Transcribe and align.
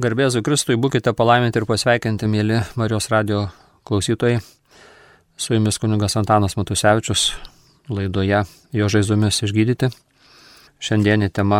Garbėzui 0.00 0.40
Kristui 0.40 0.78
būkite 0.80 1.12
palaiminti 1.12 1.60
ir 1.60 1.66
pasveikinti, 1.68 2.24
mėly 2.30 2.62
Marijos 2.80 3.10
radio 3.12 3.40
klausytojai. 3.84 4.38
Su 5.36 5.52
jumis 5.52 5.76
kuningas 5.82 6.16
Antanas 6.16 6.56
Matusevičius 6.56 7.24
laidoje 7.92 8.38
jo 8.78 8.88
žaizdomis 8.88 9.42
išgydyti. 9.44 9.90
Šiandienį 10.80 11.28
tema 11.36 11.58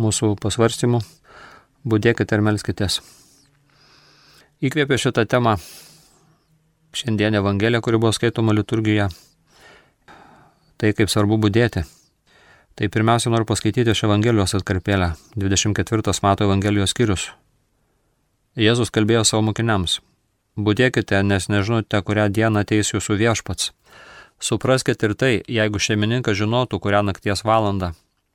mūsų 0.00 0.30
pasvarstymų- 0.40 1.02
būdėkite 1.92 2.32
ir 2.32 2.40
melskitės. 2.40 3.02
Įkvėpė 4.62 4.96
šitą 4.96 5.26
temą 5.28 5.58
šiandienė 6.96 7.44
Evangelija, 7.44 7.82
kuri 7.82 7.98
buvo 7.98 8.12
skaitoma 8.16 8.56
liturgijoje. 8.56 9.10
Tai 10.78 10.92
kaip 10.92 11.08
svarbu 11.12 11.36
būdėti. 11.36 11.84
Tai 12.74 12.88
pirmiausia 12.88 13.28
noriu 13.28 13.44
paskaityti 13.44 13.90
iš 13.90 14.04
Evangelijos 14.04 14.54
atkarpėlę, 14.54 15.14
24 15.36 16.20
metų 16.22 16.48
Evangelijos 16.48 16.96
skyrius. 16.96 17.41
Jėzus 18.58 18.92
kalbėjo 18.92 19.24
savo 19.24 19.46
mokiniams. 19.48 20.00
Būdėkite, 20.60 21.22
nes 21.24 21.48
nežinote, 21.48 21.96
kurią 22.04 22.28
dieną 22.28 22.66
ateis 22.66 22.92
jūsų 22.92 23.16
viešpats. 23.16 23.70
Supraskite 24.42 25.08
ir 25.08 25.14
tai, 25.16 25.32
jeigu 25.48 25.80
šeimininkas 25.80 26.36
žinotų, 26.36 26.80
kurią 26.82 27.00
nakties 27.06 27.44
valandą 27.48 27.94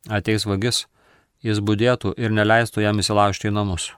ateis 0.10 0.48
vagis, 0.48 0.88
jis 1.44 1.60
būdėtų 1.62 2.16
ir 2.18 2.34
neleistų 2.34 2.82
jam 2.82 2.98
įsilaužti 2.98 3.52
į 3.52 3.54
namus. 3.60 3.92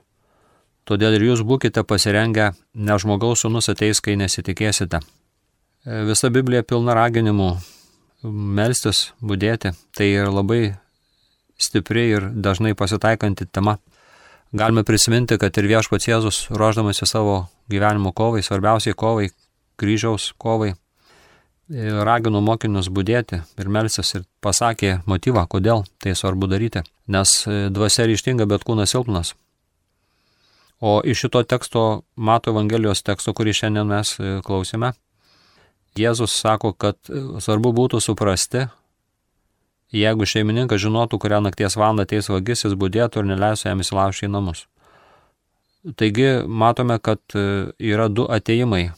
Todėl 0.84 1.16
ir 1.16 1.24
jūs 1.30 1.44
būkite 1.46 1.84
pasirengę, 1.86 2.50
nes 2.74 3.02
žmogaus 3.04 3.44
sunus 3.44 3.70
ateis, 3.72 4.00
kai 4.04 4.18
nesitikėsite. 4.20 5.00
Visa 5.84 6.28
Biblija 6.28 6.64
pilna 6.66 6.96
raginimų 6.98 7.54
melstis, 8.28 9.12
būdėti. 9.22 9.72
Tai 9.96 10.06
ir 10.08 10.28
labai 10.28 10.74
stipri 11.60 12.10
ir 12.16 12.28
dažnai 12.34 12.74
pasitaikanti 12.74 13.46
tema. 13.46 13.78
Galime 14.52 14.82
prisiminti, 14.82 15.36
kad 15.38 15.54
ir 15.60 15.68
viešpats 15.70 16.08
Jėzus, 16.08 16.38
ruoždamasi 16.50 17.06
savo 17.06 17.44
gyvenimo 17.70 18.10
kovai, 18.10 18.42
svarbiausiai 18.42 18.96
kovai, 18.98 19.28
kryžiaus 19.78 20.32
kovai, 20.42 20.72
ragino 21.70 22.40
mokinius 22.42 22.88
būdėti 22.90 23.38
ir 23.62 23.70
melsis 23.70 24.10
ir 24.18 24.24
pasakė 24.42 25.04
motyvą, 25.06 25.44
kodėl 25.46 25.84
tai 26.02 26.16
svarbu 26.18 26.48
daryti. 26.50 26.82
Nes 27.06 27.44
dvasia 27.46 28.08
ryštinga, 28.10 28.48
bet 28.50 28.66
kūnas 28.66 28.90
silpnas. 28.90 29.36
O 30.82 30.98
iš 31.04 31.28
šito 31.28 31.44
teksto, 31.46 32.02
Mato 32.16 32.50
Evangelijos 32.50 33.04
teksto, 33.06 33.30
kurį 33.36 33.54
šiandien 33.54 33.86
mes 33.86 34.16
klausime, 34.42 34.96
Jėzus 35.98 36.34
sako, 36.34 36.72
kad 36.74 36.98
svarbu 37.06 37.70
būtų 37.76 38.02
suprasti, 38.02 38.66
Jeigu 39.90 40.26
šeimininkas 40.28 40.82
žinotų, 40.84 41.18
kurią 41.18 41.40
nakties 41.42 41.74
valandą 41.78 42.06
ateis 42.06 42.30
vagis, 42.30 42.62
jis 42.64 42.76
būdėtų 42.78 43.22
ir 43.22 43.30
neleisų 43.32 43.70
jam 43.70 43.82
įsilaužti 43.82 44.28
į 44.28 44.32
namus. 44.36 44.66
Taigi 45.96 46.44
matome, 46.46 46.98
kad 47.02 47.20
e, 47.34 47.72
yra 47.78 48.06
du 48.08 48.26
ateimai. 48.30 48.90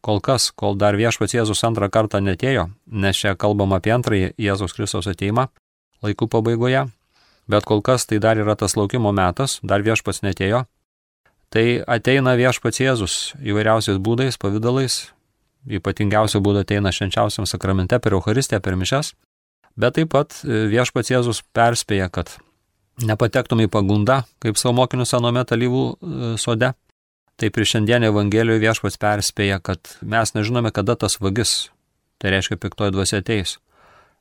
Kol 0.00 0.22
kas, 0.24 0.48
kol 0.56 0.78
dar 0.80 0.96
viešpats 0.96 1.36
Jėzus 1.36 1.60
antrą 1.68 1.90
kartą 1.92 2.22
netėjo, 2.24 2.70
nes 2.88 3.18
čia 3.20 3.34
kalbam 3.36 3.74
apie 3.76 3.92
antrąjį 3.92 4.32
Jėzus 4.40 4.72
Kristos 4.72 5.06
ateimą 5.10 5.50
laikų 6.00 6.30
pabaigoje, 6.32 6.86
bet 7.50 7.66
kol 7.68 7.82
kas 7.84 8.08
tai 8.08 8.18
dar 8.24 8.40
yra 8.40 8.56
tas 8.56 8.76
laukimo 8.78 9.12
metas, 9.12 9.58
dar 9.62 9.84
viešpats 9.84 10.22
netėjo. 10.24 10.64
Tai 11.52 11.64
ateina 11.84 12.36
viešpats 12.38 12.80
Jėzus 12.80 13.16
įvairiausiais 13.44 14.00
būdais, 14.00 14.38
pavydalais, 14.40 15.10
ypatingiausių 15.68 16.40
būdų 16.40 16.64
ateina 16.64 16.94
švenčiausiam 16.94 17.46
sakramente 17.46 17.98
per 18.00 18.16
Eucharistiją, 18.16 18.62
per 18.64 18.78
mišes, 18.80 19.12
Bet 19.80 19.96
taip 19.96 20.10
pat 20.12 20.34
e, 20.44 20.66
viešpats 20.68 21.12
Jėzus 21.12 21.40
perspėja, 21.56 22.10
kad 22.12 22.34
nepatektum 23.06 23.62
į 23.64 23.70
pagundą, 23.72 24.20
kaip 24.42 24.58
savo 24.60 24.74
mokinius 24.82 25.14
anome 25.16 25.44
talyvų 25.48 25.84
e, 25.86 26.32
sode. 26.42 26.74
Taip 27.40 27.56
ir 27.56 27.68
šiandienė 27.70 28.10
Evangelijoje 28.10 28.60
viešpats 28.60 29.00
perspėja, 29.00 29.60
kad 29.64 29.94
mes 30.04 30.34
nežinome, 30.36 30.74
kada 30.76 30.98
tas 31.00 31.16
vagis, 31.22 31.70
tai 32.20 32.34
reiškia 32.34 32.60
piktoji 32.60 32.92
dvasia 32.92 33.22
ateis. 33.22 33.56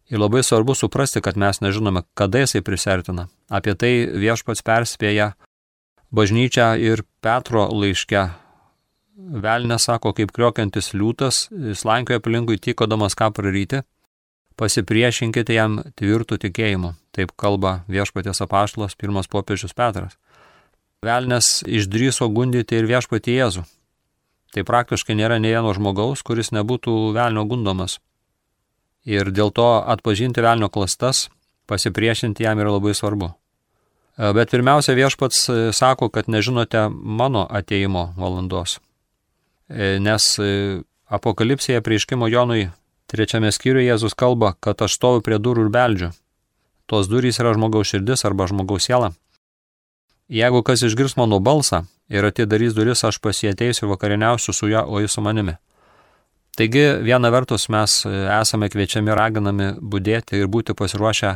Ir 0.10 0.22
labai 0.22 0.46
svarbu 0.46 0.78
suprasti, 0.78 1.20
kad 1.22 1.36
mes 1.38 1.60
nežinome, 1.62 2.06
kada 2.18 2.46
jisai 2.46 2.64
prisertina. 2.66 3.28
Apie 3.52 3.76
tai 3.76 3.92
viešpats 4.08 4.64
perspėja 4.66 5.34
bažnyčią 6.16 6.72
ir 6.80 7.04
Petro 7.22 7.68
laiške. 7.76 8.30
Velnė 9.44 9.76
sako, 9.84 10.16
kaip 10.16 10.32
kriokiantis 10.34 10.94
liūtas, 10.96 11.50
slankioja 11.52 12.24
aplinkui 12.24 12.62
tykodamas 12.64 13.20
ką 13.20 13.34
praryti 13.36 13.84
pasipriešinkite 14.60 15.56
jam 15.56 15.80
tvirtų 16.00 16.40
tikėjimu. 16.44 16.94
Taip 17.16 17.32
kalba 17.40 17.84
viešpatės 17.92 18.44
apaštalas 18.44 18.98
pirmas 19.00 19.32
popiežius 19.32 19.76
Petras. 19.76 20.18
Velnes 21.06 21.62
išdryso 21.64 22.28
gundyti 22.36 22.76
ir 22.76 22.90
viešpatį 22.90 23.36
Jėzų. 23.38 23.66
Tai 24.54 24.64
praktiškai 24.66 25.16
nėra 25.16 25.38
ne 25.40 25.54
vieno 25.54 25.72
žmogaus, 25.78 26.24
kuris 26.26 26.52
nebūtų 26.52 27.14
velnio 27.16 27.46
gundomas. 27.48 28.00
Ir 29.08 29.30
dėl 29.32 29.54
to 29.56 29.68
atpažinti 29.80 30.44
velnio 30.44 30.68
klastas, 30.74 31.30
pasipriešinti 31.70 32.44
jam 32.44 32.60
yra 32.60 32.74
labai 32.76 32.96
svarbu. 32.98 33.32
Bet 34.36 34.52
pirmiausia, 34.52 34.98
viešpats 34.98 35.46
sako, 35.78 36.10
kad 36.12 36.28
nežinote 36.28 36.90
mano 36.92 37.46
ateimo 37.48 38.10
valandos. 38.18 38.80
Nes 39.70 40.34
apokalipsėje 41.08 41.80
prieškimo 41.86 42.28
Jonui 42.28 42.68
Trečiame 43.10 43.50
skyriuje 43.50 43.88
Jėzus 43.90 44.14
kalba, 44.14 44.54
kad 44.62 44.82
aš 44.86 45.00
stoviu 45.00 45.24
prie 45.26 45.40
durų 45.42 45.66
ir 45.66 45.72
beldžiu. 45.74 46.12
Tos 46.86 47.10
durys 47.10 47.40
yra 47.42 47.56
žmogaus 47.58 47.90
širdis 47.90 48.26
arba 48.26 48.46
žmogaus 48.50 48.86
siela. 48.86 49.16
Jeigu 50.30 50.62
kas 50.62 50.84
išgirs 50.86 51.16
mano 51.18 51.40
balsą 51.42 51.88
ir 52.10 52.26
atidarys 52.26 52.76
duris, 52.78 53.02
aš 53.04 53.18
pasieteisiu 53.18 53.88
ir 53.88 53.92
vakarieniausiu 53.96 54.54
su 54.54 54.70
ją, 54.70 54.86
o 54.86 55.02
jis 55.02 55.18
su 55.18 55.26
manimi. 55.26 55.58
Taigi, 56.58 56.84
viena 57.02 57.32
vertus 57.34 57.66
mes 57.74 58.04
esame 58.06 58.70
kviečiami 58.70 59.16
raginami 59.16 59.72
būdėti 59.82 60.38
ir 60.38 60.50
būti 60.52 60.76
pasiruošę, 60.78 61.34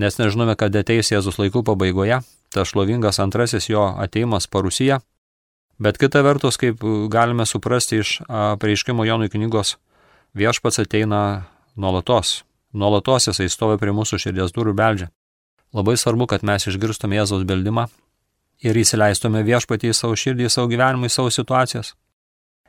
nes 0.00 0.16
nežinome, 0.16 0.56
kada 0.56 0.80
ateis 0.80 1.12
Jėzus 1.12 1.36
laikų 1.40 1.64
pabaigoje, 1.66 2.22
tas 2.56 2.72
šlovingas 2.72 3.20
antrasis 3.20 3.68
jo 3.68 3.84
ateimas 4.00 4.48
parusyje. 4.48 5.02
Bet 5.76 6.00
kita 6.00 6.22
vertus, 6.24 6.56
kaip 6.56 6.80
galime 7.12 7.44
suprasti 7.44 8.00
iš 8.00 8.20
prieiškimo 8.62 9.04
Jonų 9.04 9.28
knygos, 9.34 9.76
Viešpats 10.36 10.82
ateina 10.82 11.42
nuolatos. 11.76 12.44
Nuolatos 12.72 13.24
jisai 13.30 13.46
stovi 13.48 13.78
prie 13.80 13.92
mūsų 13.96 14.18
širdies 14.20 14.52
durų 14.52 14.74
beldžia. 14.76 15.06
Labai 15.72 15.94
svarbu, 15.96 16.26
kad 16.28 16.42
mes 16.44 16.66
išgirstume 16.68 17.16
Jėzaus 17.16 17.46
beldimą 17.48 17.86
ir 18.60 18.76
įsileistume 18.76 19.40
viešpatį 19.46 19.88
į 19.88 19.94
savo 19.96 20.18
širdį, 20.20 20.44
į 20.44 20.52
savo 20.52 20.68
gyvenimą, 20.68 21.08
į 21.08 21.14
savo 21.14 21.32
situacijas. 21.32 21.94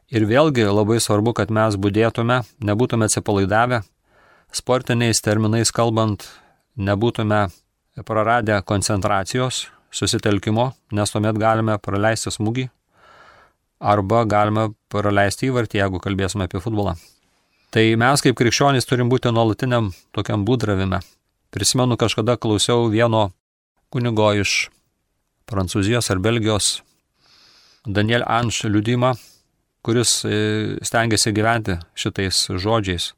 Ir 0.07 0.23
vėlgi 0.29 0.63
labai 0.69 1.01
svarbu, 1.03 1.33
kad 1.35 1.51
mes 1.51 1.75
būdėtume, 1.75 2.39
nebūtume 2.63 3.09
atsipalaidavę, 3.11 3.81
sportiniais 4.55 5.19
terminais 5.19 5.73
kalbant, 5.75 6.23
nebūtume 6.79 7.41
praradę 8.07 8.61
koncentracijos, 8.63 9.65
susitelkimo, 9.91 10.69
nes 10.95 11.11
tuomet 11.11 11.35
galime 11.35 11.75
praleisti 11.83 12.31
smūgį 12.31 12.69
arba 13.83 14.23
galime 14.23 14.69
praleisti 14.87 15.51
įvartį, 15.51 15.83
jeigu 15.83 16.03
kalbėsime 16.07 16.47
apie 16.47 16.63
futbolą. 16.63 16.95
Tai 17.67 17.83
mes 17.99 18.23
kaip 18.23 18.37
krikščionys 18.39 18.87
turim 18.87 19.09
būti 19.11 19.31
nuolatiniam 19.33 19.89
tokiam 20.15 20.45
būdravime. 20.47 21.01
Prisimenu, 21.51 21.97
kažkada 21.99 22.37
klausiau 22.39 22.87
vieno 22.91 23.31
kunigo 23.91 24.29
iš 24.39 24.69
Prancūzijos 25.47 26.07
ar 26.11 26.19
Belgijos, 26.23 26.81
Daniel 27.87 28.23
Anš 28.27 28.65
liudimą, 28.67 29.13
kuris 29.83 30.23
e, 30.27 30.39
stengiasi 30.83 31.31
gyventi 31.35 31.77
šitais 31.95 32.41
žodžiais. 32.51 33.11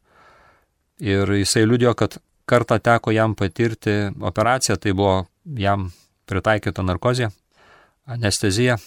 Ir 1.02 1.30
jisai 1.40 1.66
liudijo, 1.66 1.94
kad 1.98 2.20
kartą 2.50 2.78
teko 2.82 3.14
jam 3.14 3.38
patirti 3.38 4.12
operaciją, 4.18 4.78
tai 4.82 4.94
buvo 4.98 5.16
jam 5.58 5.92
pritaikyta 6.30 6.86
narkozė, 6.86 7.30
anestezija. 8.10 8.78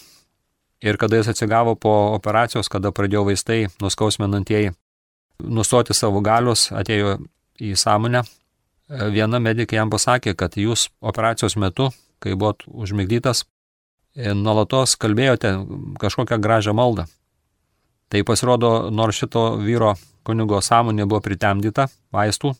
Ir 0.83 0.99
kada 0.99 1.19
jis 1.19 1.31
atsigavo 1.31 1.75
po 1.79 1.93
operacijos, 2.15 2.71
kada 2.71 2.91
pradėjo 2.95 3.29
vaistai 3.31 3.61
nuskausminantieji 3.83 4.75
nustoti 5.39 5.95
savo 5.97 6.21
galios, 6.21 6.69
atėjo 6.71 7.17
į 7.61 7.73
sąmonę. 7.79 8.23
Viena 9.13 9.39
medikė 9.39 9.79
jam 9.79 9.89
pasakė, 9.89 10.35
kad 10.37 10.57
jūs 10.59 10.89
operacijos 11.01 11.55
metu, 11.57 11.89
kai 12.21 12.35
buvot 12.35 12.65
užmigdytas, 12.67 13.45
nuolatos 14.15 14.97
kalbėjote 15.01 15.55
kažkokią 16.01 16.37
gražią 16.43 16.75
maldą. 16.77 17.07
Tai 18.11 18.21
pasirodo, 18.27 18.91
nors 18.93 19.17
šito 19.17 19.55
vyro 19.57 19.95
kunigo 20.27 20.59
sąmonė 20.61 21.07
buvo 21.09 21.23
pritemdyta 21.25 21.87
vaistų 22.13 22.53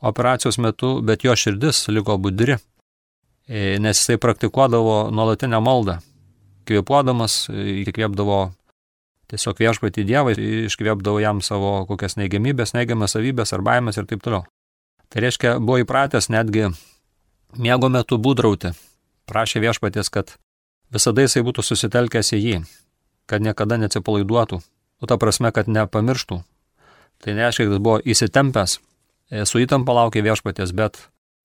operacijos 0.00 0.58
metu, 0.62 0.98
bet 1.02 1.24
jo 1.24 1.34
širdis 1.34 1.86
liko 1.90 2.18
budri, 2.18 2.58
nes 3.48 3.98
jisai 3.98 4.18
praktikuodavo 4.20 5.08
nuolatinę 5.14 5.58
maldą. 5.64 5.98
Kvėpuodamas, 6.68 7.46
įkvėpdavo 7.88 8.50
tiesiog 9.28 9.60
viešpatį 9.60 10.04
Dievą 10.08 10.34
iškvėpdavo 10.34 11.20
jam 11.22 11.42
savo 11.44 11.84
kokias 11.88 12.16
neigiamybės, 12.20 12.74
neigiamas 12.76 13.16
savybės 13.16 13.52
ar 13.56 13.64
baimės 13.66 14.00
ir 14.00 14.08
taip 14.08 14.24
toliau. 14.24 14.46
Tai 15.08 15.24
reiškia, 15.24 15.56
buvo 15.60 15.78
įpratęs 15.82 16.28
netgi 16.32 16.68
miego 17.56 17.88
metu 17.92 18.18
būdrauti. 18.20 18.74
Prašė 19.28 19.62
viešpatės, 19.64 20.10
kad 20.12 20.34
visada 20.92 21.24
jisai 21.24 21.44
būtų 21.44 21.64
susitelkęs 21.64 22.32
į 22.36 22.40
jį, 22.40 22.60
kad 23.28 23.44
niekada 23.44 23.78
neatsipalaiduotų, 23.80 24.60
o 25.00 25.08
ta 25.08 25.18
prasme, 25.20 25.52
kad 25.52 25.68
nepamirštų. 25.68 26.40
Tai 27.18 27.34
nereiškia, 27.34 27.68
kad 27.68 27.82
buvo 27.84 27.98
įsitempęs, 28.04 28.78
e, 29.30 29.44
su 29.44 29.60
įtampa 29.60 29.96
laukia 29.96 30.22
viešpaties, 30.24 30.72
bet 30.72 31.00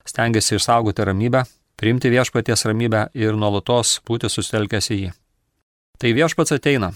stengiasi 0.07 0.55
išsaugoti 0.59 1.07
ramybę, 1.07 1.43
priimti 1.79 2.11
viešpaties 2.13 2.67
ramybę 2.69 3.07
ir 3.17 3.35
nuolatos 3.39 3.99
būti 4.07 4.29
susitelkęs 4.29 4.91
į 4.91 4.99
jį. 5.01 5.09
Tai 5.99 6.13
viešpats 6.13 6.55
ateina. 6.55 6.93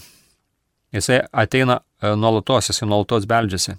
Jisai 0.92 1.20
ateina 1.32 1.80
e, 2.02 2.14
nuolatos, 2.16 2.70
jisai 2.70 2.88
nuolatos 2.88 3.26
beldžiasi. 3.28 3.76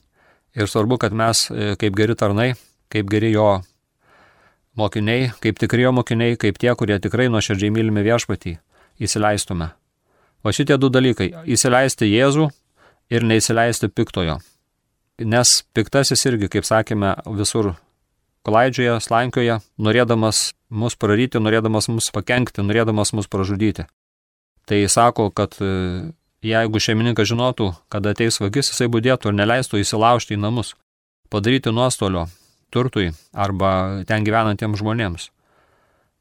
Ir 0.57 0.69
svarbu, 0.69 0.97
kad 1.01 1.13
mes 1.13 1.47
e, 1.51 1.73
kaip 1.79 1.97
geri 1.97 2.15
tarnai, 2.17 2.53
kaip 2.89 3.09
geri 3.09 3.31
jo 3.33 3.61
mokiniai, 4.77 5.31
kaip 5.41 5.59
tikri 5.59 5.85
jo 5.85 5.93
mokiniai, 5.95 6.37
kaip 6.39 6.59
tie, 6.61 6.71
kurie 6.77 6.99
tikrai 7.01 7.27
nuoširdžiai 7.33 7.73
mylime 7.73 8.03
viešpatį, 8.05 8.55
įsileistume. 9.01 9.71
O 10.43 10.53
šitie 10.55 10.77
du 10.79 10.89
dalykai- 10.89 11.33
įsileisti 11.55 12.07
Jėzų 12.07 12.49
ir 13.09 13.25
neįsileisti 13.27 13.89
piktojo. 13.89 14.39
Nes 15.19 15.63
piktasis 15.75 16.25
irgi, 16.25 16.47
kaip 16.47 16.63
sakėme, 16.63 17.15
visur 17.35 17.75
klaidžioje, 18.47 18.99
slankioje, 19.03 19.59
norėdamas 19.77 20.53
mus 20.69 20.95
praryti, 20.95 21.41
norėdamas 21.41 21.89
mus 21.89 22.09
pakengti, 22.11 22.63
norėdamas 22.63 23.11
mus 23.13 23.27
pražudyti. 23.27 23.85
Tai 24.65 24.79
sako, 24.87 25.29
kad 25.33 25.57
e, 25.59 26.13
jeigu 26.45 26.79
šeimininkas 26.81 27.29
žinotų, 27.31 27.71
kad 27.91 28.05
ateis 28.07 28.39
vagis, 28.41 28.71
jisai 28.71 28.87
būdėtų 28.91 29.31
ir 29.31 29.37
neleistų 29.39 29.81
įsilaužti 29.81 30.37
į 30.37 30.43
namus, 30.43 30.75
padaryti 31.29 31.73
nuostolio 31.75 32.27
turtui 32.73 33.11
arba 33.33 34.03
ten 34.07 34.25
gyvenantiems 34.27 34.79
žmonėms. 34.79 35.29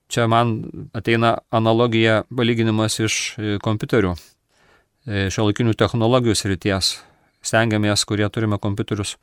Čia 0.09 0.25
man 0.31 0.62
ateina 0.97 1.37
analogija 1.53 2.23
palyginimas 2.32 2.97
iš 3.05 3.17
e, 3.37 3.56
kompiuterių, 3.61 4.15
e, 5.05 5.26
šio 5.32 5.44
laikinių 5.50 5.76
technologijų 5.76 6.37
srities. 6.38 6.94
Stengiamės, 7.44 8.03
kurie 8.09 8.26
turime 8.32 8.56
kompiuterius, 8.59 9.19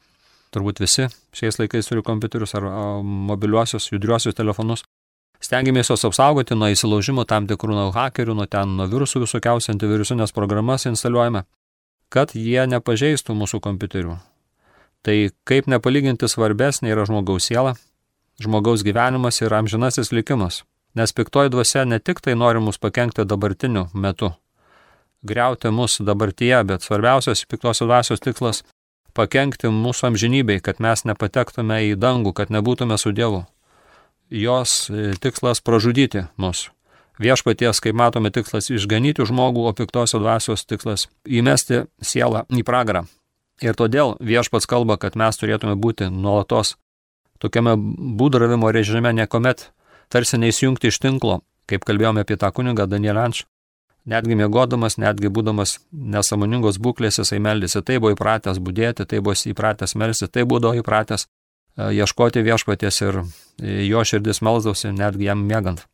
turbūt 0.53 0.79
visi 0.79 1.09
šiais 1.35 1.57
laikais 1.59 1.89
turi 1.89 2.05
kompiuterius 2.05 2.53
ar 2.55 2.69
mobiliuosius, 3.03 3.89
judriuosius 3.91 4.37
telefonus. 4.37 4.85
Stengiamės 5.43 5.91
juos 5.91 6.05
apsaugoti 6.07 6.55
nuo 6.55 6.69
įsilaužimo 6.71 7.25
tam 7.27 7.47
tikrų 7.47 7.75
nuo 7.75 7.89
hakerių, 7.95 8.35
nuo 8.37 8.45
ten, 8.49 8.77
nuo 8.77 8.87
virusų 8.91 9.25
visokiausių 9.25 9.73
antivirusinės 9.75 10.33
programas 10.35 10.87
instaliuojame, 10.89 11.43
kad 12.09 12.35
jie 12.35 12.63
nepažeistų 12.71 13.35
mūsų 13.35 13.59
kompiuterių. 13.65 14.15
Tai 15.05 15.17
kaip 15.45 15.67
nepalyginti 15.69 16.29
svarbesnė 16.31 16.95
yra 16.95 17.03
žmogaus 17.05 17.49
siela, 17.51 17.75
žmogaus 18.41 18.83
gyvenimas 18.85 19.41
ir 19.41 19.53
amžinasis 19.53 20.11
likimas. 20.15 20.63
Nes 20.95 21.11
piktoji 21.11 21.51
dvasia 21.51 21.83
ne 21.85 21.99
tik 21.99 22.21
tai 22.23 22.37
nori 22.39 22.61
mus 22.63 22.79
pakengti 22.79 23.25
dabartiniu 23.27 23.89
metu, 23.93 24.31
greuti 25.27 25.69
mus 25.69 25.99
dabartyje, 25.99 26.63
bet 26.63 26.85
svarbiausias 26.85 27.45
piktosios 27.45 27.87
dvasios 27.89 28.23
tikslas- 28.23 28.63
pakengti 29.17 29.67
mūsų 29.67 30.07
amžinybei, 30.09 30.61
kad 30.61 30.79
mes 30.79 31.03
nepatektume 31.03 31.77
į 31.91 31.95
dangų, 31.95 32.33
kad 32.33 32.49
nebūtume 32.49 32.97
su 32.97 33.11
Dievu. 33.11 33.45
Jos 34.29 34.89
e, 34.89 35.13
tikslas- 35.19 35.61
pražudyti 35.65 36.25
mus. 36.37 36.69
Viešpaties, 37.19 37.79
kaip 37.79 37.95
matome, 37.95 38.31
tikslas 38.31 38.69
išganyti 38.69 39.23
žmogų, 39.23 39.67
o 39.69 39.73
piktosios 39.73 40.21
dvasios 40.21 40.65
tikslas- 40.65 41.07
įmesti 41.39 41.87
sielą 42.01 42.45
į 42.49 42.63
pragarą. 42.63 43.05
Ir 43.61 43.73
todėl 43.73 44.17
viešpats 44.19 44.67
kalba, 44.67 44.97
kad 44.97 45.15
mes 45.15 45.37
turėtume 45.37 45.79
būti 45.79 46.11
nuolatos 46.11 46.75
tokiame 47.39 47.75
būdravimo 48.19 48.71
režime, 48.71 49.13
niekuomet 49.13 49.71
tarsi 50.09 50.37
neįsijungti 50.37 50.91
iš 50.91 50.99
tinklo, 50.99 51.41
kaip 51.69 51.85
kalbėjome 51.85 52.23
apie 52.25 52.37
tą 52.37 52.51
kunigą 52.51 52.87
Daniel 52.89 53.17
Anč. 53.17 53.45
Netgi 54.05 54.35
mėgodamas, 54.37 54.99
netgi 55.01 55.31
būdamas 55.33 55.79
nesamoningos 55.91 56.77
būklės, 56.77 57.17
jisai 57.17 57.39
meldėsi, 57.41 57.81
tai 57.81 57.97
buvo 57.97 58.13
įpratęs 58.13 58.59
būdėti, 58.61 59.07
tai 59.09 59.19
buvo 59.19 59.33
įpratęs 59.33 59.95
melsti, 59.97 60.27
tai 60.29 60.43
būdavo 60.45 60.77
įpratęs 60.83 61.25
ieškoti 61.77 62.43
viešpaties 62.45 63.01
ir 63.03 63.21
e, 63.21 63.85
jo 63.89 64.03
širdis 64.07 64.41
melsdavosi 64.45 64.93
netgi 64.95 65.29
jam 65.29 65.45
mėgant. 65.47 65.85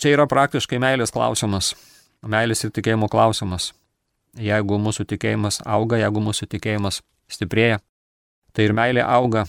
Čia 0.00 0.12
yra 0.16 0.26
praktiškai 0.28 0.80
meilės 0.82 1.14
klausimas, 1.14 1.74
meilės 2.26 2.64
ir 2.66 2.74
tikėjimo 2.76 3.08
klausimas 3.12 3.72
jeigu 4.36 4.78
mūsų 4.80 5.06
tikėjimas 5.08 5.60
auga, 5.64 5.98
jeigu 6.00 6.22
mūsų 6.22 6.48
tikėjimas 6.52 7.00
stiprėja, 7.32 7.80
tai 8.52 8.68
ir 8.68 8.74
meilė 8.76 9.04
auga, 9.04 9.46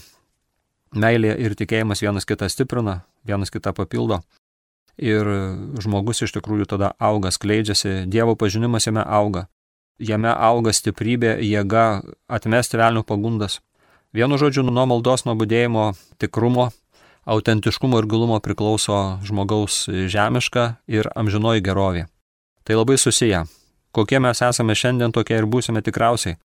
meilė 0.94 1.34
ir 1.38 1.54
tikėjimas 1.58 2.02
vienas 2.02 2.28
kitą 2.28 2.48
stiprina, 2.50 3.02
vienas 3.26 3.52
kitą 3.52 3.74
papildo. 3.76 4.22
Ir 4.98 5.28
žmogus 5.78 6.24
iš 6.26 6.32
tikrųjų 6.34 6.66
tada 6.72 6.90
auga, 6.98 7.30
skleidžiasi, 7.30 8.08
Dievo 8.10 8.34
pažinimas 8.34 8.88
jame 8.88 9.04
auga. 9.04 9.46
Jame 9.98 10.30
auga 10.30 10.72
stiprybė, 10.74 11.36
jėga 11.42 12.02
atmesti 12.26 12.78
velnių 12.78 13.04
pagundas. 13.06 13.60
Vienu 14.16 14.38
žodžiu, 14.40 14.64
nuo 14.64 14.86
maldos, 14.88 15.26
nuo 15.28 15.36
būdėjimo, 15.36 15.92
tikrumo, 16.18 16.70
autentiškumo 17.28 18.00
ir 18.00 18.08
gilumo 18.08 18.40
priklauso 18.40 19.20
žmogaus 19.26 19.84
žemiška 19.88 20.70
ir 20.88 21.10
amžinoji 21.14 21.64
gerovė. 21.64 22.08
Tai 22.64 22.80
labai 22.80 22.96
susiję 23.00 23.44
kokie 23.92 24.20
mes 24.20 24.42
esame 24.42 24.76
šiandien, 24.78 25.12
tokie 25.14 25.38
ir 25.38 25.48
būsime 25.50 25.82
tikriausiai 25.84 26.36
e, 26.36 26.38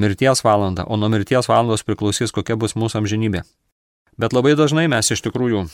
mirties 0.00 0.42
valandą, 0.44 0.86
o 0.86 0.98
nuo 1.00 1.10
mirties 1.12 1.48
valandos 1.50 1.86
priklausys, 1.86 2.34
kokia 2.34 2.58
bus 2.60 2.76
mūsų 2.78 3.02
amžinybė. 3.02 3.44
Bet 4.20 4.36
labai 4.36 4.56
dažnai 4.58 4.86
mes 4.92 5.10
iš 5.12 5.22
tikrųjų 5.26 5.66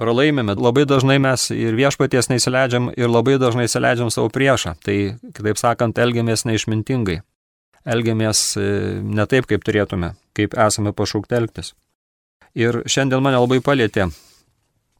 pralaimime, 0.00 0.54
labai 0.56 0.86
dažnai 0.88 1.18
mes 1.22 1.48
ir 1.54 1.76
viešpaties 1.76 2.30
neįsileidžiam 2.32 2.90
ir 2.96 3.10
labai 3.12 3.38
dažnai 3.40 3.66
įsileidžiam 3.68 4.12
savo 4.12 4.30
priešą. 4.32 4.76
Tai, 4.84 4.96
kitaip 5.36 5.60
sakant, 5.60 5.98
elgiamės 5.98 6.46
neišmintingai. 6.48 7.20
Elgiamės 7.88 8.40
e, 8.60 8.64
ne 9.00 9.24
taip, 9.28 9.46
kaip 9.48 9.64
turėtume, 9.64 10.12
kaip 10.36 10.56
esame 10.66 10.92
pašaukti 10.92 11.36
elgtis. 11.38 11.72
Ir 12.58 12.82
šiandien 12.90 13.22
mane 13.24 13.38
labai 13.40 13.60
palėtė 13.64 14.10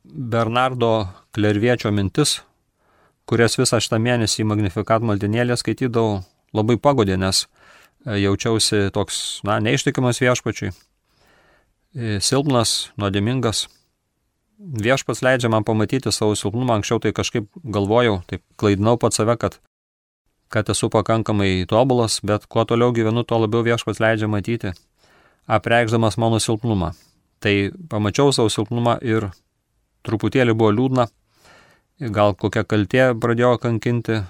Bernardo 0.04 1.08
Klerviečio 1.36 1.92
mintis, 1.92 2.38
kurias 3.28 3.58
visą 3.60 3.80
šitą 3.82 4.00
mėnesį 4.02 4.46
Magnifikat 4.48 5.04
maldinėlė 5.04 5.58
skaitydavau, 5.60 6.22
labai 6.56 6.78
pagodė, 6.80 7.18
nes 7.20 7.44
e, 7.44 8.16
jaučiausi 8.22 8.88
toks, 8.96 9.40
na, 9.44 9.58
neištikimas 9.60 10.22
viešpačiui, 10.22 10.72
e, 10.72 12.16
silpnas, 12.24 12.94
nuodėmingas. 12.96 13.66
Viešpats 14.60 15.22
leidžia 15.24 15.48
man 15.52 15.64
pamatyti 15.64 16.12
savo 16.12 16.32
silpnumą, 16.36 16.78
anksčiau 16.78 17.00
tai 17.00 17.12
kažkaip 17.16 17.48
galvojau, 17.64 18.22
taip 18.28 18.42
klaidinau 18.60 18.96
pat 19.00 19.16
save, 19.16 19.36
kad, 19.40 19.60
kad 20.50 20.68
esu 20.72 20.90
pakankamai 20.90 21.64
tobulas, 21.70 22.18
bet 22.26 22.46
kuo 22.50 22.64
toliau 22.66 22.92
gyvenu, 22.92 23.22
tuo 23.24 23.38
labiau 23.44 23.62
viešpats 23.66 24.02
leidžia 24.02 24.28
matyti, 24.28 24.74
apreikšdamas 25.46 26.18
mano 26.18 26.40
silpnumą. 26.42 26.92
Tai 27.40 27.54
pamačiau 27.90 28.34
savo 28.34 28.50
silpnumą 28.52 28.98
ir 29.06 29.30
truputėlį 30.06 30.56
buvo 30.58 30.72
liūdna, 30.74 31.06
gal 32.14 32.34
kokia 32.34 32.64
kaltė 32.64 33.10
pradėjo 33.20 33.56
kankinti, 33.62 34.20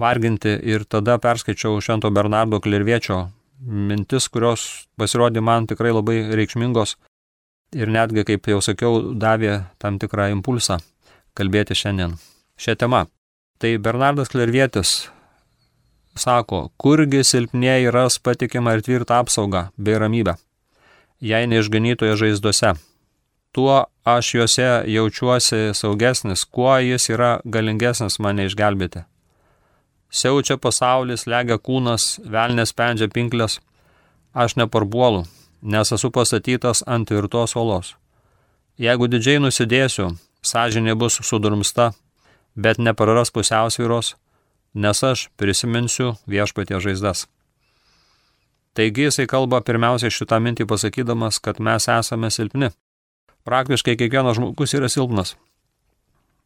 varginti 0.00 0.54
ir 0.72 0.84
tada 0.88 1.18
perskaičiau 1.22 1.80
Švento 1.80 2.10
Bernardo 2.10 2.60
Klerviečio 2.60 3.26
mintis, 3.60 4.28
kurios 4.28 4.86
pasirodė 5.00 5.40
man 5.40 5.66
tikrai 5.66 5.92
labai 5.94 6.18
reikšmingos 6.36 6.96
ir 7.76 7.90
netgi, 7.92 8.24
kaip 8.28 8.48
jau 8.48 8.60
sakiau, 8.62 9.12
davė 9.12 9.62
tam 9.82 9.98
tikrą 9.98 10.30
impulsą 10.34 10.78
kalbėti 11.36 11.76
šiandien 11.76 12.16
šią 12.60 12.76
temą. 12.80 13.06
Tai 13.60 13.72
Bernardas 13.80 14.32
Klervietis 14.32 15.06
sako, 16.16 16.70
kurgi 16.76 17.22
silpnieji 17.24 17.92
ras 17.94 18.18
patikimą 18.18 18.76
ir 18.76 18.84
tvirtą 18.88 19.22
apsaugą 19.22 19.68
bei 19.78 19.98
ramybę, 20.00 20.36
jei 21.20 21.46
neišganytoje 21.46 22.16
žaizdose 22.24 22.76
tuo 23.56 23.84
aš 24.04 24.34
juose 24.34 24.82
jaučiuosi 24.86 25.70
saugesnis, 25.72 26.44
kuo 26.44 26.74
jis 26.78 27.08
yra 27.14 27.28
galingesnis 27.54 28.18
mane 28.20 28.44
išgelbėti. 28.50 29.00
Siaučia 30.12 30.58
pasaulis, 30.60 31.24
legia 31.32 31.56
kūnas, 31.68 32.04
velnės 32.34 32.74
pendžia 32.76 33.08
pinklės, 33.14 33.56
aš 34.42 34.58
neparbuolu, 34.60 35.22
nes 35.72 35.92
esu 35.96 36.10
pastatytas 36.12 36.84
ant 36.84 37.08
tvirtos 37.08 37.56
olos. 37.62 37.94
Jeigu 38.76 39.08
didžiai 39.08 39.40
nusidėsiu, 39.40 40.10
sąžinė 40.44 40.92
bus 41.00 41.16
sudurmsta, 41.24 41.94
bet 42.54 42.76
nepraras 42.76 43.32
pusiausvyros, 43.32 44.18
nes 44.76 45.02
aš 45.02 45.28
prisiminsiu 45.40 46.14
viešpatie 46.28 46.78
žaizdas. 46.84 47.24
Taigi 48.76 49.08
jisai 49.08 49.24
kalba 49.26 49.62
pirmiausiai 49.64 50.12
šitą 50.12 50.36
mintį 50.44 50.68
pasakydamas, 50.68 51.40
kad 51.40 51.62
mes 51.64 51.88
esame 51.88 52.28
silpni 52.30 52.74
praktiškai 53.46 53.94
kiekvienas 53.96 54.36
žmogus 54.36 54.74
yra 54.74 54.90
silpnas. 54.90 55.36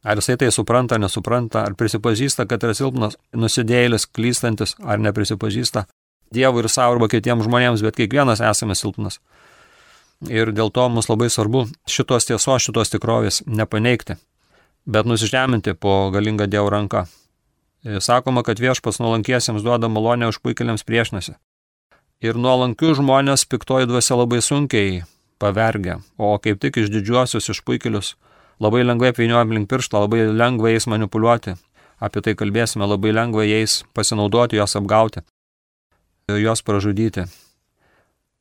Ar 0.05 0.21
jisai 0.21 0.37
tai 0.41 0.51
supranta, 0.53 0.99
nesupranta, 1.01 1.65
ar 1.65 1.75
prisipažįsta, 1.77 2.47
kad 2.49 2.63
yra 2.65 2.77
silpnas, 2.77 3.17
nusidėjėlis, 3.37 4.07
klystantis, 4.15 4.77
ar 4.85 5.03
neprisipažįsta 5.03 5.87
Dievui 6.31 6.63
ir 6.63 6.69
savo 6.71 6.95
arba 6.95 7.09
kitiems 7.11 7.43
žmonėms, 7.43 7.83
bet 7.83 7.97
kiekvienas 7.99 8.39
esame 8.47 8.77
silpnas. 8.79 9.17
Ir 10.31 10.53
dėl 10.55 10.71
to 10.71 10.85
mums 10.87 11.09
labai 11.11 11.27
svarbu 11.27 11.65
šitos 11.91 12.29
tiesos, 12.29 12.69
šitos 12.69 12.93
tikrovės 12.93 13.43
nepaneigti. 13.47 14.15
bet 14.87 15.07
nusižeminti 15.07 15.75
po 15.75 16.11
galingą 16.11 16.47
Dievo 16.47 16.71
ranką. 16.71 17.05
E, 17.85 18.01
sakoma, 18.01 18.43
kad 18.43 18.61
viešpas 18.61 19.01
nuolankiesiems 19.01 19.65
duoda 19.65 19.89
malonę 19.89 20.29
užpuikėliams 20.29 20.85
priešinasi. 20.85 21.37
Ir 22.21 22.37
nuolankių 22.37 22.93
žmonės 22.99 23.47
piktoji 23.49 23.89
dvasia 23.89 24.19
labai 24.21 24.43
sunkiai 24.45 25.01
pavergia, 25.41 26.01
o 26.21 26.35
kaip 26.37 26.61
tik 26.61 26.77
iš 26.83 26.91
didžiuosius 26.93 27.49
išpuikėlius 27.55 28.15
labai 28.61 28.83
lengvai 28.85 29.15
apviniojam 29.15 29.55
link 29.57 29.71
piršto, 29.71 30.03
labai 30.05 30.27
lengva 30.29 30.75
jais 30.75 30.85
manipuliuoti. 30.93 31.57
Apie 32.01 32.21
tai 32.25 32.35
kalbėsime, 32.37 32.85
labai 32.85 33.15
lengva 33.17 33.47
jais 33.49 33.81
pasinaudoti, 33.97 34.57
juos 34.61 34.77
apgauti, 34.77 35.25
juos 36.29 36.63
pražudyti. 36.65 37.25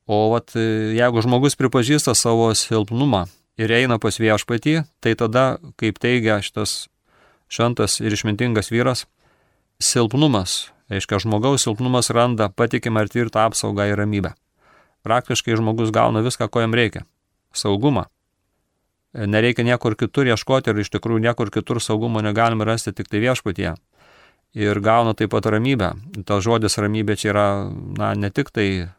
O 0.10 0.20
vat, 0.34 0.52
jeigu 0.56 1.24
žmogus 1.24 1.56
pripažįsta 1.60 2.16
savo 2.18 2.50
silpnumą 2.56 3.28
ir 3.60 3.72
eina 3.72 4.00
pas 4.02 4.20
viešpatį, 4.20 4.82
tai 5.00 5.16
tada, 5.16 5.60
kaip 5.80 6.00
teigia 6.02 6.40
šitas 6.44 6.90
šventas 7.52 8.00
ir 8.04 8.16
išmintingas 8.16 8.72
vyras, 8.72 9.06
silpnumas, 9.80 10.72
reiškia 10.92 11.20
žmogaus 11.24 11.64
silpnumas 11.64 12.12
randa 12.12 12.50
patikimą 12.50 13.06
ir 13.06 13.12
tvirtą 13.14 13.48
apsaugą 13.48 13.88
ir 13.88 13.98
ramybę. 13.98 14.34
Praktiškai 15.08 15.56
žmogus 15.56 15.94
gauna 15.96 16.22
viską, 16.22 16.50
ko 16.52 16.60
jam 16.66 16.76
reikia. 16.76 17.06
Saugumą. 17.56 18.06
Nereikia 19.14 19.64
niekur 19.64 19.96
kitur 19.98 20.28
ieškoti 20.28 20.70
ir 20.70 20.84
iš 20.84 20.92
tikrųjų 20.94 21.24
niekur 21.24 21.50
kitur 21.50 21.80
saugumo 21.82 22.22
negalime 22.22 22.68
rasti 22.68 22.94
tik 22.94 23.08
tai 23.10 23.24
viešpatyje. 23.24 23.74
Ir 24.54 24.80
gauna 24.84 25.16
taip 25.16 25.32
pat 25.32 25.48
ramybę. 25.48 25.94
Tas 26.28 26.44
žodis 26.44 26.78
ramybė 26.78 27.16
čia 27.18 27.32
yra, 27.32 27.48
na, 27.98 28.14
ne 28.14 28.30
tik 28.30 28.52
tai 28.52 28.90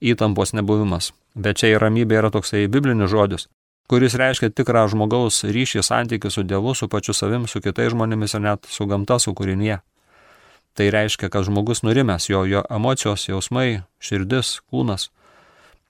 įtampos 0.00 0.54
nebuvimas, 0.54 1.12
bet 1.34 1.58
čia 1.58 1.74
ir 1.74 1.82
ramybė 1.82 2.22
yra 2.22 2.30
toksai 2.30 2.68
biblinis 2.70 3.10
žodis, 3.10 3.48
kuris 3.88 4.14
reiškia 4.20 4.52
tikrą 4.52 4.84
žmogaus 4.92 5.42
ryšį, 5.48 5.82
santykių 5.84 6.30
su 6.32 6.44
Dievu, 6.44 6.74
su 6.76 6.88
pačiu 6.92 7.14
savim, 7.16 7.48
su 7.48 7.62
kitais 7.64 7.94
žmonėmis 7.94 8.36
ir 8.36 8.44
net 8.44 8.68
su 8.68 8.86
gamta, 8.86 9.18
su 9.18 9.32
kūrinyje. 9.32 9.80
Tai 10.78 10.86
reiškia, 10.94 11.30
kad 11.32 11.46
žmogus 11.48 11.82
nurimęs, 11.82 12.28
jo, 12.28 12.44
jo 12.46 12.62
emocijos, 12.70 13.24
jausmai, 13.26 13.80
širdis, 13.98 14.58
kūnas, 14.70 15.08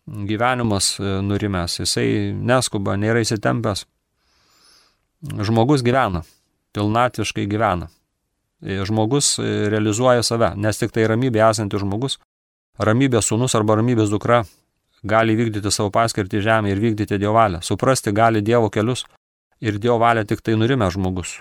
gyvenimas 0.07 0.95
e, 0.97 1.19
nurimęs, 1.27 1.81
jisai 1.83 2.09
neskuba, 2.33 2.97
nėra 2.97 3.21
įsitempęs. 3.25 3.85
Žmogus 5.45 5.83
gyvena, 5.85 6.23
pilnatviškai 6.73 7.45
gyvena. 7.51 7.91
E, 8.63 8.79
žmogus 8.89 9.35
e, 9.43 9.51
realizuoja 9.75 10.25
save, 10.25 10.55
nes 10.57 10.81
tik 10.81 10.95
tai 10.95 11.05
ramybė 11.11 11.43
esantis 11.51 11.83
žmogus, 11.83 12.17
ramybės 12.79 13.29
sūnus 13.29 13.59
arba 13.59 13.77
ramybės 13.83 14.09
dukra 14.15 14.45
gali 15.03 15.37
vykdyti 15.39 15.71
savo 15.71 15.91
paskirtį 15.95 16.43
žemę 16.43 16.73
ir 16.73 16.81
vykdyti 16.83 17.19
Dievo 17.19 17.37
valią, 17.37 17.63
suprasti 17.63 18.13
gali 18.13 18.43
Dievo 18.43 18.71
kelius 18.71 19.05
ir 19.61 19.79
Dievo 19.79 19.99
valią 20.03 20.25
tik 20.27 20.43
tai 20.43 20.57
nurimę 20.57 20.91
žmogus. 20.91 21.39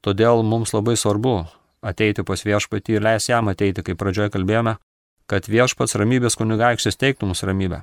Todėl 0.00 0.42
mums 0.46 0.72
labai 0.72 0.96
svarbu 0.96 1.44
ateiti 1.82 2.24
pas 2.24 2.44
viešpatį 2.44 2.96
ir 2.96 3.04
leis 3.04 3.28
jam 3.28 3.48
ateiti, 3.52 3.82
kaip 3.82 3.98
pradžioje 4.00 4.32
kalbėjome, 4.36 4.76
kad 5.30 5.48
viešpats 5.48 5.96
ramybės 6.00 6.36
kunigaikštis 6.40 6.98
teiktų 7.00 7.30
mums 7.30 7.44
ramybę. 7.46 7.82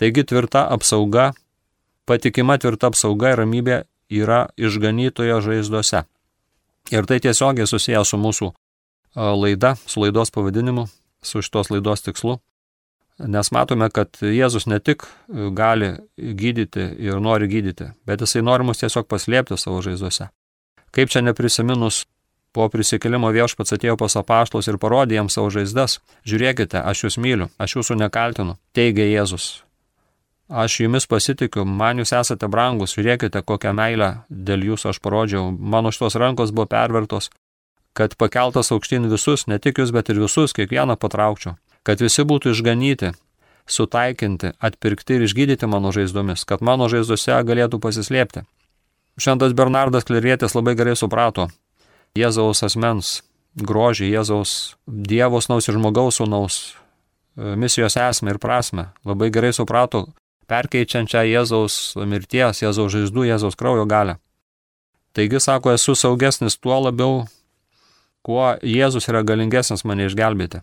Taigi 0.00 0.24
tvirta 0.24 0.66
apsauga, 0.72 1.32
patikima 2.08 2.56
tvirta 2.58 2.90
apsauga 2.90 3.34
ir 3.34 3.42
ramybė 3.42 3.82
yra 4.10 4.46
išganytojo 4.56 5.40
žaizduose. 5.44 6.04
Ir 6.90 7.06
tai 7.06 7.20
tiesiogiai 7.22 7.68
susijęs 7.68 8.12
su 8.12 8.18
mūsų 8.18 8.50
laida, 9.14 9.74
su 9.86 10.00
laidos 10.00 10.32
pavadinimu, 10.34 10.86
su 11.22 11.42
šitos 11.44 11.70
laidos 11.70 12.02
tikslu. 12.06 12.38
Nes 13.20 13.50
matome, 13.52 13.90
kad 13.92 14.16
Jėzus 14.24 14.64
ne 14.70 14.78
tik 14.80 15.04
gali 15.28 15.92
gydyti 16.16 16.86
ir 17.04 17.20
nori 17.20 17.50
gydyti, 17.50 17.90
bet 18.08 18.22
jisai 18.24 18.40
nori 18.46 18.64
mus 18.64 18.80
tiesiog 18.80 19.08
paslėpti 19.10 19.58
savo 19.60 19.82
žaizduose. 19.84 20.30
Kaip 20.90 21.12
čia 21.12 21.20
neprisiminus 21.22 22.04
Po 22.50 22.66
prisikėlimo 22.66 23.28
viešpats 23.30 23.76
atėjo 23.76 23.94
pas 23.98 24.16
apaštus 24.18 24.66
ir 24.66 24.78
parodė 24.82 25.20
jiems 25.20 25.36
savo 25.38 25.52
žaizdas. 25.54 26.00
Žiūrėkite, 26.26 26.80
aš 26.82 27.04
jūs 27.04 27.16
myliu, 27.22 27.46
aš 27.62 27.76
jūsų 27.76 27.96
nekaltinu, 28.00 28.56
teigia 28.74 29.06
Jėzus. 29.06 29.62
Aš 30.50 30.80
jumis 30.82 31.06
pasitikiu, 31.06 31.62
man 31.62 32.02
jūs 32.02 32.10
esate 32.18 32.48
brangus, 32.50 32.96
žiūrėkite, 32.96 33.44
kokią 33.46 33.70
meilę 33.78 34.10
dėl 34.26 34.66
jūsų 34.72 34.90
aš 34.90 34.98
parodžiau. 34.98 35.52
Mano 35.54 35.94
šitos 35.94 36.18
rankos 36.18 36.50
buvo 36.50 36.66
pervertos, 36.72 37.30
kad 37.94 38.18
pakeltas 38.18 38.72
aukštyn 38.74 39.06
visus, 39.12 39.46
ne 39.46 39.60
tik 39.62 39.78
jūs, 39.78 39.94
bet 39.94 40.10
ir 40.10 40.18
visus, 40.18 40.50
kiekvieną 40.56 40.98
patraukčiau. 40.98 41.54
Kad 41.86 42.02
visi 42.04 42.24
būtų 42.28 42.52
išganyti, 42.54 43.14
sutaikinti, 43.70 44.52
atpirkti 44.60 45.16
ir 45.16 45.24
išgydyti 45.26 45.68
mano 45.70 45.92
žaizdomis, 45.94 46.44
kad 46.44 46.62
mano 46.64 46.90
žaizdose 46.92 47.38
galėtų 47.46 47.80
pasislėpti. 47.80 48.44
Šventas 49.20 49.54
Bernardas 49.56 50.06
Klerietis 50.08 50.54
labai 50.56 50.76
gerai 50.78 50.96
suprato, 50.96 51.48
Jėzaus 52.16 52.64
asmens 52.66 53.20
grožį, 53.54 54.10
Jėzaus 54.10 54.76
Dievo 54.86 55.40
snaus 55.42 55.68
ir 55.68 55.76
žmogaus 55.76 56.18
sunaus 56.20 56.56
e, 56.64 57.54
misijos 57.56 57.96
esmę 58.00 58.34
ir 58.34 58.40
prasme. 58.42 58.90
Labai 59.06 59.30
gerai 59.30 59.52
suprato 59.54 60.08
perkeičiančią 60.50 61.22
Jėzaus 61.28 61.94
mirties, 62.02 62.64
Jėzaus 62.64 62.90
žaizdų, 62.96 63.28
Jėzaus 63.30 63.58
kraujo 63.58 63.86
galę. 63.86 64.18
Taigi, 65.14 65.40
sako, 65.42 65.74
esu 65.74 65.96
saugesnis 65.98 66.58
tuo 66.58 66.78
labiau, 66.86 67.24
kuo 68.26 68.54
Jėzus 68.62 69.08
yra 69.10 69.22
galingesnis 69.26 69.84
mane 69.86 70.06
išgelbėti. 70.10 70.62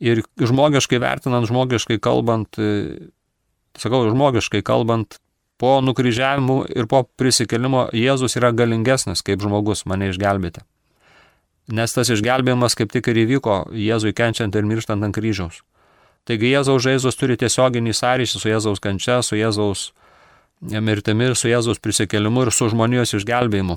Ir 0.00 0.22
žmogiškai 0.40 1.00
vertinant, 1.02 1.44
žmogiškai 1.48 1.98
kalbant, 2.00 2.56
e, 2.56 3.10
sakau, 3.76 4.06
žmogiškai 4.08 4.62
kalbant, 4.64 5.18
Po 5.60 5.76
nukryžiavimų 5.84 6.56
ir 6.72 6.86
po 6.88 7.02
prisikelimo 7.20 7.90
Jėzus 7.92 8.38
yra 8.40 8.48
galingesnis 8.56 9.20
kaip 9.24 9.42
žmogus 9.44 9.84
mane 9.84 10.08
išgelbėti. 10.08 10.62
Nes 11.76 11.92
tas 11.92 12.08
išgelbėjimas 12.10 12.76
kaip 12.78 12.92
tik 12.94 13.10
ir 13.12 13.20
įvyko 13.26 13.58
Jėzui 13.76 14.14
kenčiant 14.16 14.56
ir 14.56 14.64
mirštant 14.66 15.04
ant 15.04 15.14
kryžiaus. 15.14 15.60
Taigi 16.24 16.54
Jėzaus 16.54 16.80
žaizdos 16.86 17.20
turi 17.20 17.36
tiesioginį 17.40 17.92
sąryšį 17.96 18.40
su 18.40 18.48
Jėzaus 18.48 18.80
kančia, 18.80 19.20
su 19.20 19.36
Jėzaus 19.36 19.90
mirtimi 20.64 21.28
ir 21.28 21.36
su 21.36 21.52
Jėzaus 21.52 21.80
prisikelimu 21.84 22.46
ir 22.46 22.54
su 22.56 22.70
žmonijos 22.72 23.12
išgelbėjimu. 23.20 23.76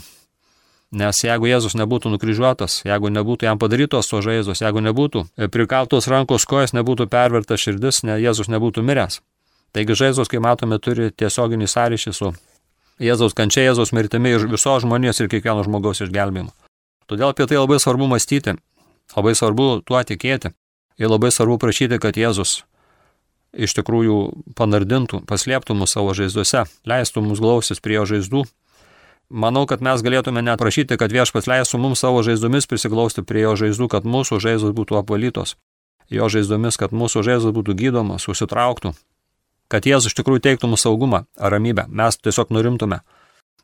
Nes 0.93 1.23
jeigu 1.25 1.47
Jėzus 1.49 1.73
nebūtų 1.79 2.11
nukryžiuotas, 2.13 2.83
jeigu 2.85 3.09
nebūtų 3.09 3.47
jam 3.47 3.57
padarytos 3.57 4.11
to 4.11 4.19
žaizdos, 4.21 4.61
jeigu 4.61 4.83
nebūtų 4.85 5.23
prikaltos 5.49 6.05
rankos 6.11 6.45
kojas, 6.45 6.75
nebūtų 6.77 7.07
perverta 7.09 7.57
širdis, 7.57 8.03
ne 8.05 8.19
Jėzus 8.21 8.51
nebūtų 8.53 8.83
miręs. 8.85 9.23
Taigi 9.73 9.97
žaizdos, 9.97 10.29
kaip 10.29 10.43
matome, 10.45 10.77
turi 10.77 11.09
tiesioginį 11.09 11.69
sąryšį 11.71 12.13
su 12.13 12.29
Jėzaus 13.01 13.33
kančia, 13.33 13.63
Jėzaus 13.65 13.89
mirtimi 13.95 14.35
ir 14.35 14.45
visos 14.51 14.83
žmonijos 14.85 15.23
ir 15.23 15.31
kiekvieno 15.31 15.63
žmogaus 15.65 16.03
išgelbėjimu. 16.05 16.53
Todėl 17.09 17.31
apie 17.33 17.47
tai 17.49 17.57
labai 17.57 17.79
svarbu 17.81 18.05
mąstyti, 18.11 18.53
labai 19.15 19.33
svarbu 19.33 19.81
tuo 19.81 20.03
tikėti 20.05 20.53
ir 21.01 21.09
labai 21.09 21.33
svarbu 21.33 21.57
prašyti, 21.63 21.97
kad 21.97 22.21
Jėzus 22.21 22.61
iš 23.53 23.73
tikrųjų 23.77 24.17
panardintų, 24.57 25.23
paslėptų 25.29 25.75
mus 25.77 25.93
savo 25.93 26.13
žaizduose, 26.17 26.65
leistų 26.89 27.25
mums 27.25 27.41
glausis 27.41 27.81
prie 27.81 27.97
jo 27.99 28.05
žaizdų. 28.13 28.43
Manau, 29.29 29.63
kad 29.69 29.81
mes 29.81 30.01
galėtume 30.03 30.43
net 30.43 30.59
prašyti, 30.61 30.97
kad 30.99 31.13
viešpats 31.13 31.47
leistų 31.49 31.79
mums 31.81 32.03
savo 32.03 32.21
žaizdomis 32.25 32.67
prisiglausti 32.69 33.23
prie 33.25 33.45
jo 33.45 33.55
žaizdų, 33.57 33.87
kad 33.89 34.05
mūsų 34.05 34.39
žaizdos 34.43 34.75
būtų 34.75 34.99
apvalytos, 34.99 35.55
jo 36.11 36.29
žaizdomis, 36.29 36.77
kad 36.77 36.93
mūsų 36.93 37.23
žaizdos 37.25 37.55
būtų 37.55 37.75
gydomos, 37.79 38.27
susitrauktų, 38.27 38.93
kad 39.71 39.87
Jėzus 39.89 40.11
iš 40.11 40.17
tikrųjų 40.19 40.43
teiktų 40.45 40.69
mums 40.69 40.85
saugumą, 40.85 41.23
ramybę, 41.39 41.87
mes 41.89 42.19
tiesiog 42.19 42.51
nurimtume, 42.53 43.01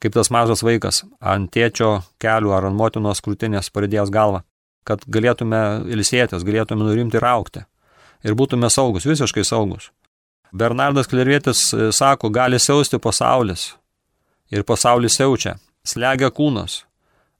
kaip 0.01 0.15
tas 0.15 0.31
mažas 0.33 0.63
vaikas 0.65 1.03
ant 1.19 1.51
tėčio 1.53 1.99
kelių 2.23 2.55
ar 2.55 2.69
ant 2.71 2.79
motinos 2.79 3.21
krūtinės 3.21 3.69
pridėjęs 3.75 4.09
galvą, 4.15 4.41
kad 4.87 5.03
galėtume 5.05 5.83
ilsėtis, 5.91 6.47
galėtume 6.47 6.87
nurimti 6.87 7.19
ir 7.19 7.27
aukti 7.29 7.67
ir 8.23 8.35
būtume 8.35 8.69
saugus, 8.71 9.07
visiškai 9.07 9.45
saugus. 9.47 9.91
Bernardas 10.51 11.07
Klervietis 11.07 11.61
e, 11.73 11.91
sako, 11.93 12.31
gali 12.33 12.59
siausti 12.59 12.97
pasaulis 12.97 13.75
ir 14.51 14.65
pasaulis 14.67 15.17
siaučia, 15.17 15.57
slegia 15.85 16.29
kūnas, 16.33 16.83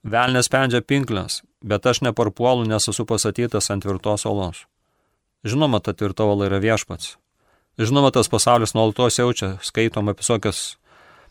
velnės 0.03 0.49
pendžia 0.49 0.81
pinklės, 0.81 1.41
bet 1.63 1.85
aš 1.85 2.03
neparpuolu, 2.07 2.67
nes 2.69 2.89
esu 2.91 3.05
pasatytas 3.05 3.69
ant 3.73 3.83
tvirtos 3.83 4.25
olos. 4.29 4.65
Žinoma, 5.43 5.79
ta 5.79 5.93
tvirta 5.93 6.27
ola 6.27 6.49
yra 6.49 6.59
viešpats. 6.59 7.17
Žinoma, 7.79 8.11
tas 8.11 8.27
pasaulis 8.27 8.75
nuolatos 8.75 9.19
jaučia, 9.19 9.53
skaitom 9.63 10.11
apie 10.11 10.23
visokias 10.23 10.77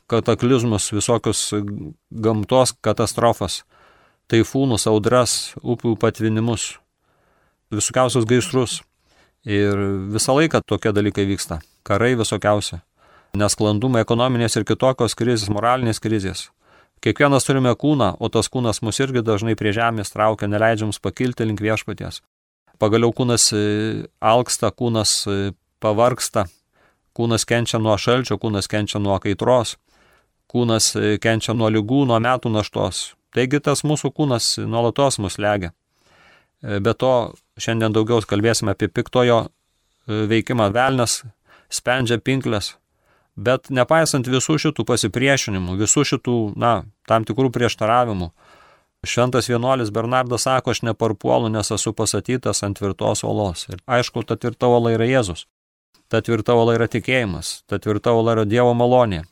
kataklizmus, 0.09 0.89
visokius 0.97 1.43
gamtos 2.09 2.73
katastrofas, 2.81 3.63
taifūnus, 4.33 4.87
audras, 4.89 5.55
upių 5.61 5.95
patvinimus, 6.01 6.79
visokiausius 7.73 8.29
gaisrus. 8.29 8.81
Ir 9.49 9.79
visą 10.13 10.35
laiką 10.35 10.61
tokie 10.67 10.91
dalykai 10.93 11.25
vyksta. 11.29 11.61
Karai 11.87 12.17
visokiausi. 12.19 12.81
Nesklandumai 13.37 14.01
ekonominės 14.07 14.57
ir 14.57 14.65
kitokios 14.65 15.17
krizės, 15.19 15.51
moralinės 15.53 16.01
krizės. 16.01 16.49
Kiekvienas 17.05 17.45
turime 17.47 17.75
kūną, 17.79 18.15
o 18.19 18.29
tas 18.33 18.49
kūnas 18.51 18.81
mus 18.83 18.99
irgi 18.99 19.23
dažnai 19.23 19.55
prie 19.59 19.71
žemės 19.77 20.11
traukia, 20.11 20.49
neleidžia 20.51 20.89
mums 20.89 20.99
pakilti 20.99 21.47
link 21.47 21.61
viešpaties. 21.63 22.23
Pagaliau 22.83 23.13
kūnas 23.15 23.51
e, 23.55 23.61
alksta, 24.19 24.73
kūnas 24.75 25.13
e, 25.31 25.37
pavarksta, 25.83 26.49
kūnas 27.15 27.47
kenčia 27.47 27.79
nuo 27.83 27.95
šalčio, 27.99 28.39
kūnas 28.41 28.71
kenčia 28.71 29.03
nuo 29.03 29.19
kaitros. 29.23 29.77
kūnas 30.49 30.97
kenčia 31.21 31.53
nuo 31.53 31.69
lygų, 31.69 32.07
nuo 32.09 32.19
metų 32.25 32.49
naštos. 32.49 33.13
Taigi 33.37 33.61
tas 33.61 33.85
mūsų 33.85 34.11
kūnas 34.17 34.57
nuolatos 34.65 35.19
mus 35.21 35.37
legia. 35.39 35.75
Be 36.63 36.95
to, 36.95 37.35
šiandien 37.61 37.93
daugiau 37.93 38.23
kalbėsime 38.25 38.73
apie 38.73 38.89
piktojo 38.89 39.43
veikimą. 40.09 40.71
Velnas 40.73 41.23
spendžia 41.69 42.17
pinklės. 42.19 42.79
Bet 43.39 43.71
nepaisant 43.71 44.27
visų 44.27 44.57
šitų 44.59 44.83
pasipriešinimų, 44.89 45.77
visų 45.79 46.03
šitų, 46.11 46.37
na, 46.59 46.83
tam 47.07 47.23
tikrų 47.29 47.53
prieštaravimų, 47.55 48.33
šventas 49.07 49.47
vienuolis 49.47 49.93
Bernardas 49.95 50.49
sako, 50.49 50.75
aš 50.75 50.83
neparpuolu, 50.89 51.47
nes 51.53 51.71
esu 51.71 51.93
pasatytas 51.95 52.65
ant 52.67 52.81
tvirtos 52.81 53.23
olos. 53.23 53.69
Ir 53.71 53.79
aišku, 53.87 54.25
ta 54.27 54.35
tvirta 54.35 54.67
ola 54.67 54.97
yra 54.97 55.07
Jėzus. 55.07 55.47
Ta 56.11 56.19
tvirta 56.25 56.57
ola 56.59 56.75
yra 56.75 56.89
tikėjimas, 56.91 57.63
ta 57.71 57.79
tvirta 57.79 58.15
ola 58.17 58.35
yra 58.35 58.47
Dievo 58.49 58.73
malonė. 58.75 59.23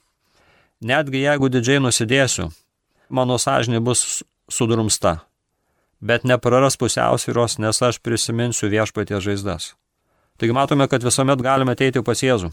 Netgi 0.86 1.24
jeigu 1.24 1.48
didžiai 1.50 1.80
nusidėsiu, 1.82 2.50
mano 3.08 3.40
sąžinė 3.40 3.80
bus 3.80 4.22
sudrumsta, 4.52 5.16
bet 5.98 6.28
nepraras 6.28 6.76
pusiausvyros, 6.78 7.56
nes 7.58 7.82
aš 7.82 7.98
prisiminsiu 8.04 8.70
viešpatie 8.70 9.18
žaizdas. 9.24 9.72
Taigi 10.36 10.52
matome, 10.52 10.86
kad 10.86 11.02
visuomet 11.02 11.42
galime 11.42 11.74
ateiti 11.74 12.04
pas 12.04 12.22
Jėzų. 12.22 12.52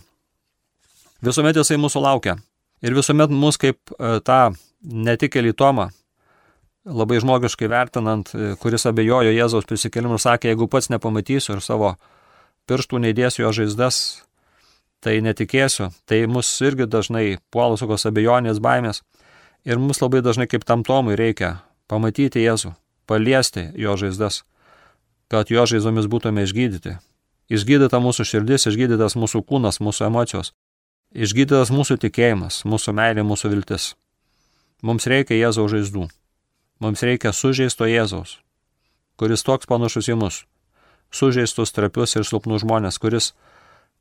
Visuomet 1.23 1.55
jisai 1.55 1.77
mūsų 1.79 2.01
laukia. 2.03 2.37
Ir 2.83 2.95
visuomet 2.97 3.31
mus 3.31 3.55
kaip 3.61 3.93
e, 3.95 4.17
tą 4.27 4.53
netikėlį 4.83 5.53
Tomą, 5.55 5.87
labai 6.83 7.21
žmogiškai 7.23 7.69
vertinant, 7.71 8.33
e, 8.35 8.53
kuris 8.59 8.83
abejojo 8.89 9.31
Jėzaus 9.31 9.67
prisikelimu, 9.69 10.17
sakė, 10.19 10.51
jeigu 10.51 10.67
pats 10.67 10.89
nepamatysiu 10.91 11.55
ir 11.55 11.63
savo 11.63 11.93
pirštų 12.67 12.99
neįdėsiu 13.05 13.45
jo 13.45 13.51
žaizdas, 13.55 13.99
tai 15.03 15.21
netikėsiu. 15.23 15.93
Tai 16.07 16.19
mus 16.31 16.49
irgi 16.63 16.89
dažnai 16.91 17.37
puola 17.51 17.79
tokios 17.79 18.03
abejonės, 18.09 18.59
baimės. 18.63 18.99
Ir 19.63 19.79
mus 19.79 20.03
labai 20.03 20.19
dažnai 20.23 20.49
kaip 20.51 20.67
tam 20.67 20.83
Tomui 20.83 21.15
reikia 21.15 21.61
pamatyti 21.87 22.43
Jėzų, 22.43 22.73
paliesti 23.07 23.69
jo 23.79 23.95
žaizdas, 23.99 24.41
kad 25.31 25.51
jo 25.51 25.63
žaizdomis 25.67 26.11
būtume 26.11 26.43
išgydyti. 26.43 26.97
Išgydyta 27.51 27.99
mūsų 28.03 28.27
širdis, 28.27 28.67
išgydytas 28.67 29.15
mūsų 29.19 29.43
kūnas, 29.47 29.79
mūsų 29.83 30.07
emocijos. 30.07 30.51
Išgydytas 31.13 31.69
mūsų 31.69 31.99
tikėjimas, 32.01 32.63
mūsų 32.65 32.89
meilė, 32.97 33.21
mūsų 33.21 33.51
viltis. 33.51 33.91
Mums 34.81 35.05
reikia 35.05 35.37
Jėzaus 35.37 35.69
žaizdų. 35.69 36.07
Mums 36.81 37.03
reikia 37.05 37.29
sužeisto 37.29 37.85
Jėzaus, 37.85 38.39
kuris 39.21 39.45
toks 39.45 39.69
panašus 39.69 40.09
į 40.09 40.15
mus. 40.17 40.39
Sužeistus, 41.13 41.69
trapius 41.69 42.17
ir 42.17 42.25
silpnus 42.25 42.63
žmonės, 42.65 42.97
kuris 42.97 43.35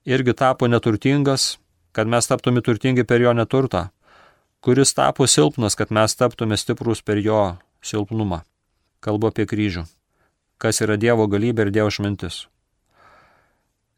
irgi 0.09 0.33
tapo 0.33 0.71
neturtingas, 0.73 1.59
kad 1.93 2.09
mes 2.09 2.31
taptume 2.31 2.65
turtingi 2.65 3.05
per 3.05 3.21
jo 3.21 3.37
neturtą, 3.37 3.91
kuris 4.65 4.97
tapo 4.97 5.29
silpnas, 5.29 5.77
kad 5.77 5.93
mes 5.93 6.17
taptume 6.17 6.57
stiprus 6.57 7.05
per 7.05 7.21
jo 7.21 7.59
silpnumą. 7.85 8.41
Kalbu 9.05 9.29
apie 9.29 9.45
kryžių, 9.45 9.85
kas 10.57 10.81
yra 10.81 10.97
Dievo 10.97 11.29
galybė 11.29 11.69
ir 11.69 11.77
Dievo 11.77 11.93
šmintis. 11.93 12.47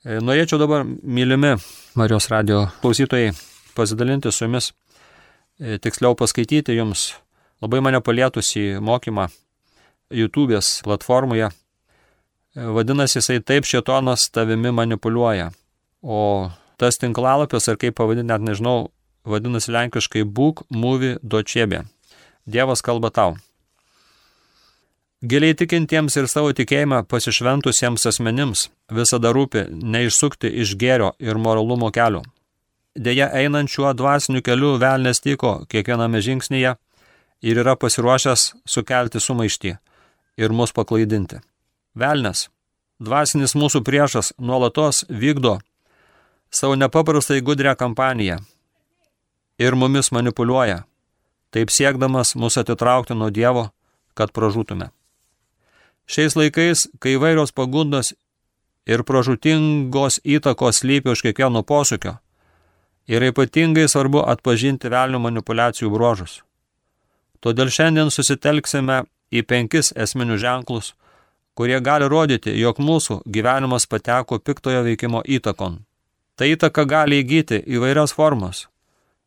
E, 0.04 0.18
norėčiau 0.20 0.58
dabar, 0.60 0.82
mylimi 0.84 1.54
Marijos 1.96 2.26
radio 2.28 2.66
klausytojai, 2.82 3.30
pasidalinti 3.72 4.28
su 4.28 4.44
jumis, 4.44 4.66
e, 5.56 5.78
tiksliau 5.80 6.12
paskaityti 6.12 6.76
jums 6.76 7.14
labai 7.64 7.80
mane 7.80 8.02
palietusi 8.04 8.74
mokymą 8.84 9.30
YouTube'ės 10.12 10.82
platformoje. 10.84 11.48
E, 11.48 12.66
vadinasi, 12.76 13.22
jisai 13.22 13.38
taip 13.40 13.64
šetonas 13.64 14.28
tavimi 14.28 14.74
manipuliuoja. 14.76 15.48
O 16.02 16.50
tas 16.76 17.00
tinklalapis, 17.00 17.70
ar 17.72 17.80
kaip 17.80 17.96
pavadinti, 17.96 18.28
net 18.28 18.44
nežinau, 18.44 18.90
vadinasi 19.24 19.72
lenkiškai 19.72 20.26
būk 20.28 20.66
movie 20.68 21.16
dočiebė. 21.24 21.86
Dievas 22.44 22.84
kalba 22.84 23.08
tau. 23.08 23.38
Giliai 25.24 25.54
tikintiems 25.56 26.18
ir 26.20 26.26
savo 26.28 26.50
tikėjimą 26.52 26.98
pasišventusiems 27.08 28.02
asmenims 28.10 28.66
visada 28.92 29.30
rūpi 29.32 29.62
neišsukti 29.72 30.50
iš 30.60 30.74
gėrio 30.76 31.14
ir 31.22 31.38
moralumo 31.40 31.88
kelio. 31.94 32.20
Deja, 32.92 33.30
einant 33.32 33.70
šiuo 33.72 33.94
dvasiniu 33.96 34.42
keliu 34.44 34.74
velnės 34.82 35.22
tyko 35.24 35.52
kiekviename 35.70 36.20
žingsnyje 36.26 36.74
ir 37.48 37.60
yra 37.62 37.72
pasiruošęs 37.80 38.42
sukelti 38.68 39.22
sumaištį 39.26 39.72
ir 40.44 40.52
mus 40.58 40.74
paklaidinti. 40.76 41.38
Velnes, 41.96 42.50
dvasinis 43.00 43.56
mūsų 43.56 43.80
priešas, 43.86 44.34
nuolatos 44.36 45.06
vykdo 45.08 45.54
savo 46.52 46.76
nepaprastai 46.76 47.38
gudrę 47.40 47.72
kampaniją 47.80 48.42
ir 49.56 49.78
mumis 49.78 50.12
manipuliuoja, 50.12 50.82
taip 51.48 51.72
siekdamas 51.72 52.34
mus 52.36 52.60
atitraukti 52.60 53.16
nuo 53.16 53.30
Dievo, 53.32 53.70
kad 54.14 54.36
pražūtume. 54.36 54.90
Šiais 56.06 56.36
laikais, 56.36 56.88
kai 57.00 57.16
vairios 57.16 57.52
pagundos 57.52 58.12
ir 58.86 59.04
pražutingos 59.08 60.20
įtakos 60.24 60.82
lypi 60.84 61.12
už 61.14 61.22
kiekvieno 61.24 61.62
posūkio, 61.64 62.18
yra 63.08 63.30
ypatingai 63.32 63.86
svarbu 63.88 64.24
atpažinti 64.28 64.90
velnių 64.92 65.20
manipulacijų 65.24 65.90
bruožus. 65.92 66.42
Todėl 67.40 67.72
šiandien 67.72 68.12
susitelksime 68.12 69.04
į 69.32 69.42
penkis 69.48 69.92
esminius 69.96 70.40
ženklus, 70.44 70.92
kurie 71.54 71.80
gali 71.80 72.08
rodyti, 72.08 72.52
jog 72.58 72.80
mūsų 72.80 73.22
gyvenimas 73.26 73.86
pateko 73.86 74.38
piktojo 74.38 74.84
veikimo 74.84 75.22
įtakon. 75.24 75.80
Ta 76.36 76.48
įtaka 76.50 76.84
gali 76.84 77.20
įgyti 77.22 77.62
įvairias 77.76 78.12
formas. 78.12 78.66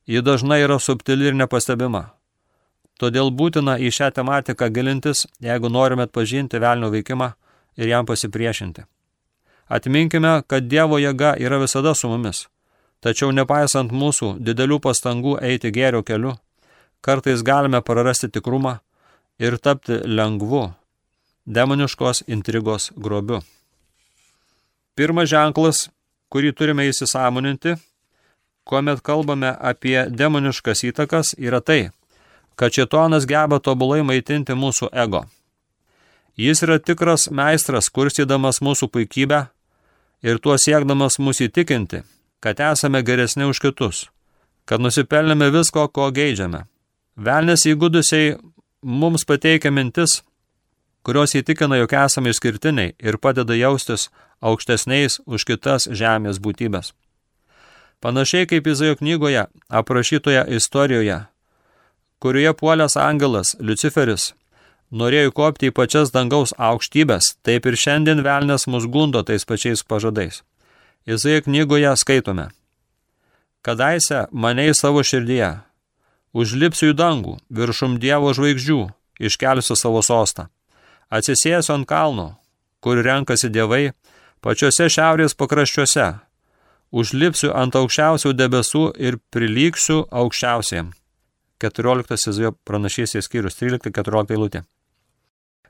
Ji 0.08 0.22
dažnai 0.22 0.62
yra 0.64 0.80
subtili 0.80 1.30
ir 1.30 1.36
nepastebima. 1.36 2.17
Todėl 2.98 3.30
būtina 3.30 3.78
į 3.78 3.92
šią 3.94 4.10
tematiką 4.16 4.70
gilintis, 4.74 5.26
jeigu 5.44 5.70
norime 5.70 6.08
atpažinti 6.08 6.62
velnio 6.62 6.90
veikimą 6.94 7.32
ir 7.78 7.92
jam 7.92 8.06
pasipriešinti. 8.06 8.86
Atminkime, 9.68 10.42
kad 10.48 10.66
Dievo 10.72 10.98
jėga 10.98 11.36
yra 11.38 11.60
visada 11.62 11.94
su 11.96 12.10
mumis, 12.10 12.48
tačiau 13.04 13.34
nepaisant 13.36 13.92
mūsų 13.92 14.38
didelių 14.40 14.80
pastangų 14.82 15.38
eiti 15.44 15.72
gėrio 15.76 16.02
keliu, 16.08 16.38
kartais 17.02 17.44
galime 17.44 17.82
prarasti 17.84 18.32
tikrumą 18.34 18.80
ir 19.38 19.60
tapti 19.62 20.00
lengvu 20.08 20.72
demoniškos 21.46 22.24
intrigos 22.28 22.92
grobiu. 22.96 23.42
Pirmas 24.98 25.30
ženklas, 25.30 25.88
kurį 26.34 26.52
turime 26.58 26.88
įsisamoninti, 26.90 27.76
kuomet 28.68 29.04
kalbame 29.06 29.54
apie 29.54 30.08
demoniškas 30.10 30.84
įtakas, 30.90 31.36
yra 31.38 31.62
tai, 31.62 31.92
kad 32.58 32.74
šitonas 32.74 33.28
geba 33.30 33.60
tobulai 33.62 34.02
maitinti 34.02 34.56
mūsų 34.58 34.90
ego. 34.92 35.24
Jis 36.38 36.64
yra 36.66 36.78
tikras 36.82 37.28
meistras, 37.34 37.90
kurstydamas 37.94 38.60
mūsų 38.66 38.90
puikybę 38.94 39.44
ir 40.26 40.42
tuo 40.42 40.58
siekdamas 40.58 41.20
mūsų 41.22 41.48
įtikinti, 41.52 42.02
kad 42.42 42.60
esame 42.62 43.04
geresni 43.06 43.46
už 43.46 43.62
kitus, 43.62 44.08
kad 44.66 44.82
nusipelnėme 44.82 45.52
visko, 45.54 45.88
ko 45.94 46.10
geidžiame. 46.14 46.66
Velnės 47.18 47.66
įgudusiai 47.70 48.36
mums 48.82 49.26
pateikia 49.26 49.72
mintis, 49.74 50.22
kurios 51.06 51.34
įtikina, 51.38 51.78
jog 51.82 51.94
esame 51.94 52.34
išskirtiniai 52.34 52.94
ir 52.98 53.18
padeda 53.22 53.58
jaustis 53.58 54.10
aukštesniais 54.42 55.22
už 55.26 55.46
kitas 55.46 55.90
žemės 55.90 56.42
būtybės. 56.42 56.94
Panašiai 58.02 58.46
kaip 58.50 58.68
Izaijo 58.70 58.98
knygoje 59.00 59.48
aprašytoje 59.70 60.46
istorijoje 60.58 61.24
kurioje 62.20 62.54
puolęs 62.58 62.98
angelas 62.98 63.56
Luciferis 63.60 64.32
norėjo 64.92 65.32
kopti 65.36 65.70
į 65.70 65.76
pačias 65.76 66.12
dangaus 66.12 66.54
aukštybės, 66.58 67.38
taip 67.44 67.66
ir 67.66 67.76
šiandien 67.76 68.24
velnės 68.24 68.68
mus 68.68 68.88
gundo 68.88 69.24
tais 69.24 69.46
pačiais 69.46 69.84
pažadais. 69.84 70.44
Izai 71.06 71.42
knygoje 71.42 71.96
skaitome. 71.98 72.50
Kadaise 73.62 74.28
mane 74.32 74.68
į 74.70 74.76
savo 74.76 75.04
širdyje, 75.04 75.60
užlipsiu 76.34 76.92
į 76.92 76.98
dangų, 76.98 77.38
viršum 77.50 77.98
Dievo 78.00 78.32
žvaigždžių, 78.36 78.80
iškelsiu 79.20 79.76
savo 79.76 80.02
sostą. 80.02 80.48
Atsisėsiu 81.10 81.74
ant 81.74 81.88
kalno, 81.88 82.38
kur 82.84 83.00
renkasi 83.04 83.50
dievai, 83.50 83.92
pačiuose 84.44 84.88
šiaurės 84.92 85.36
pakraščiuose. 85.36 86.08
Užlipsiu 86.92 87.52
ant 87.52 87.76
aukščiausių 87.76 88.32
debesų 88.36 88.84
ir 88.96 89.20
prilyksiu 89.32 90.06
aukščiausiem. 90.08 90.94
14 91.64 92.30
Izaijo 92.32 92.54
pranašysės 92.68 93.28
skyrius 93.28 93.58
13-14 93.60 94.34
eilutė. 94.36 94.64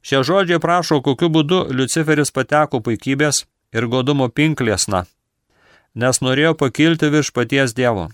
Šie 0.01 0.21
žodžiai 0.23 0.61
prašo, 0.63 1.01
kokiu 1.03 1.29
būdu 1.33 1.65
Luciferis 1.73 2.31
pateko 2.31 2.79
puikybės 2.83 3.45
ir 3.75 3.87
godumo 3.91 4.29
pinklėsna, 4.29 5.05
nes 5.95 6.21
norėjo 6.21 6.53
pakilti 6.59 7.09
virš 7.11 7.33
paties 7.35 7.75
Dievo. 7.75 8.07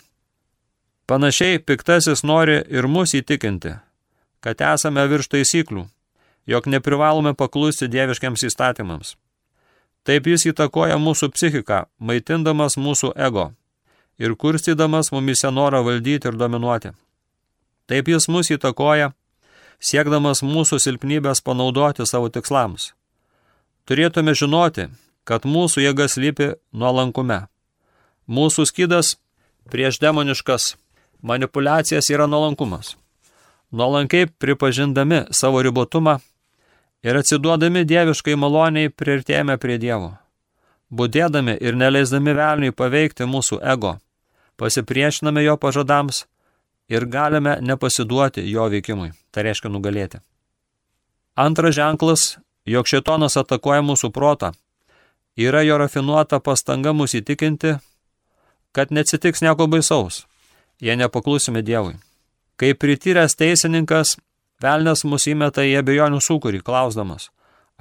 Panašiai 1.06 1.60
piktasis 1.60 2.24
nori 2.24 2.62
ir 2.72 2.88
mus 2.88 3.14
įtikinti, 3.14 3.76
kad 4.40 4.62
esame 4.64 5.04
virš 5.12 5.28
taisyklių, 5.34 5.84
jog 6.48 6.70
neprivalome 6.72 7.34
paklusti 7.36 7.90
dieviškiams 7.92 8.46
įstatymams. 8.48 9.18
Taip 10.04 10.28
jis 10.28 10.48
įtakoja 10.52 10.96
mūsų 11.00 11.30
psichiką, 11.36 11.86
maitindamas 12.00 12.76
mūsų 12.80 13.14
ego 13.28 13.52
ir 14.20 14.36
kurstydamas 14.36 15.12
mumise 15.12 15.52
norą 15.52 15.84
valdyti 15.84 16.28
ir 16.32 16.40
dominuoti. 16.40 16.92
Taip 17.88 18.08
jis 18.08 18.30
mus 18.32 18.52
įtakoja, 18.54 19.12
siekdamas 19.84 20.43
mūsų 20.46 20.80
silpnybės 20.80 21.43
panaudoti 21.43 22.06
savo 22.08 22.30
tikslams. 22.32 22.93
Turėtume 23.84 24.32
žinoti, 24.36 24.88
kad 25.28 25.43
mūsų 25.43 25.84
jėgas 25.84 26.15
lypi 26.19 26.54
nuolankume. 26.72 27.43
Mūsų 28.28 28.67
skydas 28.69 29.17
prieš 29.72 30.00
demoniškas 30.00 30.76
manipulacijas 31.22 32.10
yra 32.12 32.28
nuolankumas. 32.28 32.96
Nuolankiai 33.72 34.30
pripažindami 34.39 35.26
savo 35.32 35.62
ribotumą 35.63 36.19
ir 37.04 37.19
atsiduodami 37.19 37.84
dieviškai 37.88 38.36
maloniai 38.39 38.91
priartėjame 38.91 39.58
prie 39.60 39.80
Dievo. 39.82 40.13
Budėdami 40.93 41.58
ir 41.60 41.76
neleisdami 41.76 42.36
velniui 42.38 42.76
paveikti 42.76 43.26
mūsų 43.26 43.60
ego, 43.74 43.98
pasipriešiname 44.62 45.41
jo 45.43 45.58
pažadams 45.58 46.24
ir 46.93 47.06
galime 47.10 47.58
nepasiduoti 47.62 48.45
jo 48.51 48.67
veikimui, 48.69 49.12
tai 49.32 49.47
reiškia 49.47 49.71
nugalėti. 49.73 50.21
Antras 51.36 51.75
ženklas, 51.75 52.25
jog 52.69 52.89
šetonas 52.89 53.38
atakuoja 53.41 53.82
mūsų 53.82 54.12
protą, 54.13 54.51
yra 55.38 55.63
jo 55.65 55.79
rafinuota 55.82 56.39
pastanga 56.39 56.93
mus 56.93 57.15
įtikinti, 57.17 57.77
kad 58.73 58.93
neatsitiks 58.93 59.41
nieko 59.41 59.67
baisaus, 59.67 60.23
jei 60.82 60.97
nepaklusime 60.99 61.63
Dievui. 61.65 61.97
Kaip 62.62 62.77
prityręs 62.82 63.34
teisininkas, 63.38 64.17
velnės 64.62 65.03
mus 65.10 65.25
įmeta 65.29 65.65
į 65.65 65.79
abejonių 65.82 66.21
sūkurį, 66.21 66.62
klausdamas, 66.62 67.32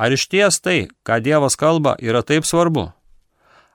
ar 0.01 0.17
iš 0.17 0.27
ties 0.33 0.61
tai, 0.65 0.89
ką 1.05 1.21
Dievas 1.21 1.59
kalba, 1.61 1.99
yra 2.01 2.25
taip 2.25 2.49
svarbu? 2.49 2.89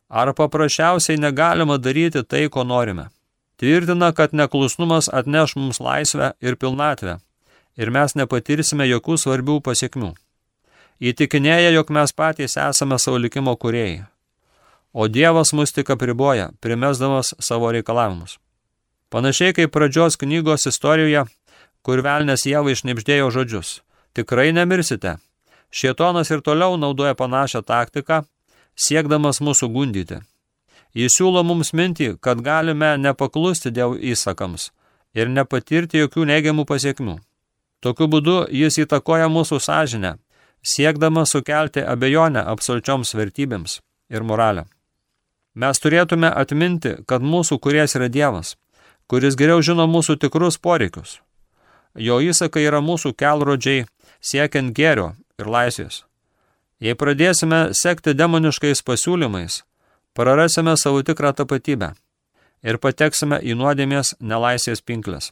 Ar 0.09 0.33
paprasčiausiai 0.33 1.19
negalima 1.19 1.77
daryti 1.77 2.23
tai, 2.23 2.47
ko 2.49 2.63
norime? 2.63 3.09
Tvirtina, 3.57 4.11
kad 4.13 4.33
neklusnumas 4.33 5.09
atneš 5.13 5.55
mums 5.55 5.79
laisvę 5.81 6.31
ir 6.41 6.55
pilnatvę 6.61 7.17
ir 7.77 7.91
mes 7.93 8.15
nepatirsime 8.17 8.85
jokių 8.89 9.17
svarbių 9.21 9.59
pasiekmių. 9.65 10.11
Įtikinėja, 10.97 11.71
jog 11.75 11.91
mes 11.93 12.13
patys 12.13 12.57
esame 12.57 12.97
savo 12.97 13.19
likimo 13.21 13.53
kuriejai. 13.55 14.05
O 14.93 15.05
Dievas 15.07 15.53
mus 15.53 15.73
tik 15.73 15.91
apriboja, 15.93 16.49
primesdamas 16.61 17.35
savo 17.39 17.69
reikalavimus. 17.73 18.39
Panašiai 19.13 19.53
kaip 19.53 19.73
pradžios 19.73 20.17
knygos 20.17 20.65
istorijoje, 20.69 21.27
kur 21.85 22.01
velnės 22.01 22.47
Jėva 22.49 22.73
išnipždėjo 22.73 23.29
žodžius. 23.35 23.81
Tikrai 24.17 24.49
nemirsite. 24.57 25.17
Šietonas 25.69 26.31
ir 26.33 26.41
toliau 26.41 26.79
naudoja 26.81 27.13
panašią 27.13 27.61
taktiką, 27.61 28.23
siekdamas 28.73 29.41
mūsų 29.41 29.69
gundyti. 29.73 30.21
Jis 30.95 31.17
siūlo 31.17 31.43
mums 31.43 31.73
mintį, 31.73 32.15
kad 32.21 32.41
galime 32.41 32.95
nepaklusti 32.97 33.71
Dievo 33.71 33.97
įsakams 33.97 34.71
ir 35.17 35.29
nepatirti 35.29 36.03
jokių 36.03 36.27
neigiamų 36.29 36.65
pasiekmių. 36.69 37.17
Tokiu 37.81 38.07
būdu 38.09 38.37
jis 38.53 38.79
įtakoja 38.83 39.27
mūsų 39.29 39.59
sąžinę, 39.61 40.15
siekdama 40.63 41.25
sukelti 41.25 41.83
abejonę 41.83 42.41
absoliučioms 42.53 43.13
vertybėms 43.17 43.79
ir 44.09 44.23
moralę. 44.23 44.65
Mes 45.55 45.79
turėtume 45.81 46.29
atminti, 46.29 46.95
kad 47.09 47.21
mūsų 47.21 47.59
kuries 47.61 47.95
yra 47.97 48.09
Dievas, 48.09 48.55
kuris 49.09 49.37
geriau 49.37 49.61
žino 49.61 49.87
mūsų 49.89 50.17
tikrus 50.21 50.57
poreikius. 50.57 51.19
Jo 51.95 52.19
įsakai 52.21 52.67
yra 52.69 52.81
mūsų 52.81 53.13
kelrodžiai 53.17 53.85
siekiant 54.21 54.73
gėrio 54.77 55.13
ir 55.39 55.49
laisvės. 55.49 56.03
Jei 56.79 56.93
pradėsime 56.93 57.71
sekti 57.73 58.13
demoniškais 58.13 58.83
pasiūlymais, 58.85 59.63
prarasime 60.17 60.73
savo 60.77 61.03
tikrą 61.05 61.33
tapatybę 61.37 61.91
ir 62.65 62.79
pateksime 62.81 63.37
į 63.45 63.53
nuodėmės 63.59 64.15
nelaisvės 64.19 64.81
pinklės. 64.81 65.29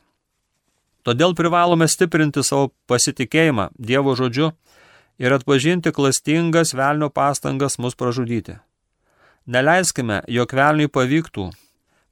Todėl 1.06 1.34
privalome 1.38 1.88
stiprinti 1.89 2.43
savo 2.45 2.71
pasitikėjimą 2.89 3.71
Dievo 3.78 4.13
žodžiu 4.17 4.52
ir 5.21 5.34
atpažinti 5.34 5.93
klastingas 5.93 6.74
velnio 6.78 7.10
pastangas 7.10 7.80
mus 7.82 7.98
pražudyti. 7.98 8.60
Neleiskime, 9.45 10.21
jog 10.28 10.54
velniui 10.54 10.89
pavyktų 10.89 11.50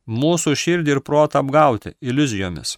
mūsų 0.05 0.53
širdį 0.57 0.97
ir 0.97 1.01
protą 1.05 1.41
apgauti 1.41 1.95
iliuzijomis. 2.01 2.77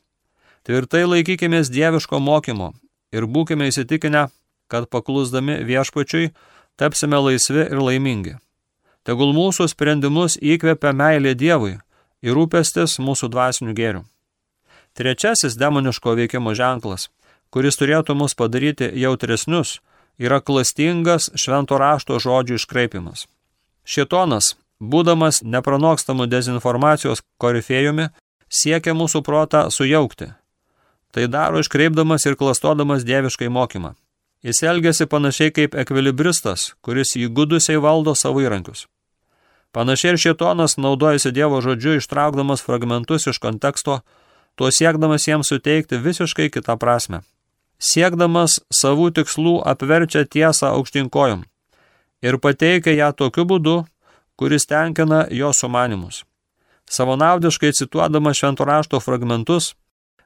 Tvirtai 0.68 1.04
laikykimės 1.06 1.72
dieviško 1.72 2.20
mokymo 2.20 2.74
ir 3.16 3.28
būkime 3.28 3.68
įsitikinę, 3.72 4.28
kad 4.68 4.90
paklusdami 4.90 5.62
viešpačiui 5.68 6.32
tapsime 6.80 7.20
laisvi 7.22 7.68
ir 7.68 7.80
laimingi. 7.80 8.40
Tegul 9.06 9.36
mūsų 9.38 9.68
sprendimus 9.70 10.39
įkvepia 10.41 10.89
meilė 10.98 11.36
Dievui 11.38 11.76
ir 12.26 12.34
rūpestis 12.34 12.98
mūsų 12.98 13.30
dvasinių 13.30 13.76
gėrių. 13.78 14.02
Trečiasis 14.98 15.58
demoniško 15.62 16.15
veikimo 16.18 16.56
ženklas, 16.58 17.12
kuris 17.54 17.78
turėtų 17.78 18.15
mus 18.18 18.34
padaryti 18.34 18.88
jautresnius, 18.98 19.80
yra 20.18 20.39
klastingas 20.41 21.30
švento 21.38 21.78
rašto 21.78 22.18
žodžių 22.18 22.58
iškraipimas. 22.58 23.28
Šietonas, 23.86 24.56
būdamas 24.82 25.44
nepranokstamų 25.44 26.26
dezinformacijos 26.32 27.22
korifėjumi, 27.38 28.10
siekia 28.50 28.98
mūsų 28.98 29.22
protą 29.22 29.68
sujaukti. 29.70 30.32
Tai 31.13 31.28
daro 31.30 31.62
iškreipdamas 31.62 32.26
ir 32.26 32.39
klastodamas 32.39 33.06
dieviškai 33.06 33.52
mokymą. 33.54 33.94
Jis 34.41 34.63
elgesi 34.65 35.06
panašiai 35.06 35.54
kaip 35.54 35.78
ekvilibristas, 35.78 36.74
kuris 36.82 37.15
įgudusiai 37.22 37.78
valdo 37.82 38.18
savo 38.18 38.41
įrankius. 38.41 38.88
Panašiai 39.76 40.14
ir 40.14 40.18
šietonas 40.24 40.78
naudojasi 40.80 41.34
Dievo 41.36 41.58
žodžiu 41.60 41.98
ištraukdamas 42.00 42.62
fragmentus 42.64 43.28
iš 43.28 43.42
konteksto, 43.44 44.00
tuo 44.56 44.70
siekdamas 44.72 45.28
jiems 45.28 45.52
suteikti 45.52 46.00
visiškai 46.00 46.48
kitą 46.54 46.78
prasme. 46.80 47.20
Siekdamas 47.76 48.62
savų 48.72 49.10
tikslų 49.18 49.58
apverčia 49.68 50.24
tiesą 50.24 50.72
aukštinkojom 50.78 51.44
ir 52.24 52.40
pateikia 52.40 52.96
ją 52.96 53.12
tokiu 53.20 53.44
būdu, 53.52 53.76
kuris 54.40 54.64
tenkina 54.72 55.26
jo 55.42 55.52
sumanimus. 55.52 56.24
Savonaudiškai 56.88 57.76
cituodamas 57.76 58.40
šventorašto 58.40 59.04
fragmentus, 59.04 59.74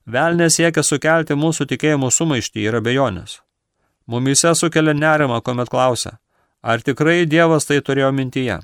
velnė 0.06 0.54
siekia 0.54 0.86
sukelti 0.86 1.34
mūsų 1.34 1.72
tikėjimo 1.74 2.14
sumaištį 2.14 2.70
ir 2.70 2.84
abejonės. 2.84 3.40
Mumise 4.06 4.54
sukelia 4.54 4.94
nerima, 4.94 5.42
kuomet 5.42 5.74
klausia, 5.74 6.20
ar 6.62 6.86
tikrai 6.86 7.24
Dievas 7.26 7.66
tai 7.66 7.82
turėjo 7.82 8.14
mintyje. 8.14 8.62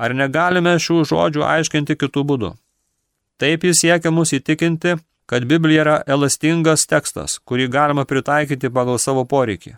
Ar 0.00 0.14
negalime 0.16 0.78
šių 0.80 1.02
žodžių 1.10 1.44
aiškinti 1.44 1.96
kitų 2.00 2.24
būdų? 2.32 2.50
Taip 3.40 3.64
jis 3.68 3.82
siekia 3.84 4.12
mus 4.12 4.32
įtikinti, 4.36 4.96
kad 5.28 5.44
Biblija 5.48 5.84
yra 5.84 5.96
elastingas 6.08 6.86
tekstas, 6.88 7.36
kurį 7.44 7.68
galima 7.72 8.06
pritaikyti 8.08 8.72
pagal 8.72 8.98
savo 8.98 9.26
poreikį. 9.28 9.76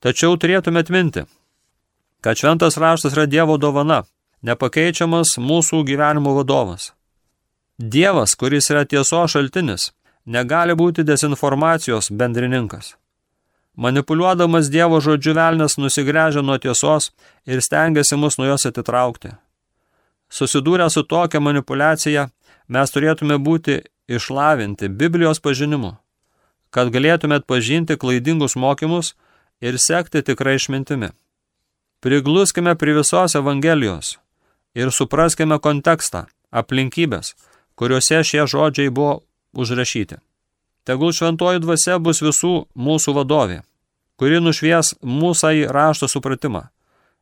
Tačiau 0.00 0.36
turėtume 0.40 0.82
atminti, 0.82 1.26
kad 2.24 2.40
šventas 2.40 2.76
raštas 2.80 3.14
yra 3.16 3.28
Dievo 3.30 3.56
dovana, 3.60 4.02
nepakeičiamas 4.42 5.36
mūsų 5.38 5.84
gyvenimo 5.88 6.34
vadovas. 6.36 6.90
Dievas, 7.78 8.34
kuris 8.40 8.70
yra 8.72 8.84
tiesos 8.88 9.36
šaltinis, 9.36 9.90
negali 10.24 10.74
būti 10.74 11.04
dezinformacijos 11.04 12.10
bendrininkas. 12.10 12.94
Manipuliuodamas 13.76 14.70
Dievo 14.72 15.02
žodžiu 15.04 15.34
velnės 15.36 15.76
nusigręžia 15.76 16.40
nuo 16.40 16.56
tiesos 16.56 17.10
ir 17.44 17.60
stengiasi 17.60 18.16
mus 18.16 18.38
nuo 18.40 18.48
jos 18.48 18.64
atitraukti. 18.70 19.34
Susidūrę 20.32 20.88
su 20.90 21.04
tokia 21.04 21.40
manipulacija, 21.44 22.30
mes 22.68 22.90
turėtume 22.90 23.36
būti 23.36 23.82
išlavinti 24.08 24.88
Biblijos 24.88 25.42
pažinimu, 25.44 25.92
kad 26.70 26.90
galėtume 26.94 27.36
atpažinti 27.36 27.98
klaidingus 28.00 28.56
mokymus 28.56 29.12
ir 29.60 29.78
sekti 29.78 30.24
tikrai 30.24 30.56
išmintimi. 30.56 31.12
Prigluskime 32.00 32.74
prie 32.80 32.96
visos 32.96 33.36
Evangelijos 33.36 34.16
ir 34.76 34.92
supraskime 34.92 35.60
kontekstą, 35.60 36.26
aplinkybės, 36.50 37.34
kuriuose 37.76 38.22
šie 38.24 38.46
žodžiai 38.48 38.88
buvo 38.88 39.20
užrašyti. 39.52 40.16
Tegul 40.86 41.10
šventoji 41.10 41.58
dvasia 41.64 41.98
bus 41.98 42.22
visų 42.22 42.52
mūsų 42.78 43.16
vadovė, 43.16 43.62
kuri 44.14 44.38
nušvies 44.38 44.94
mūsų 45.02 45.50
į 45.60 45.64
rašto 45.74 46.06
supratimą 46.06 46.68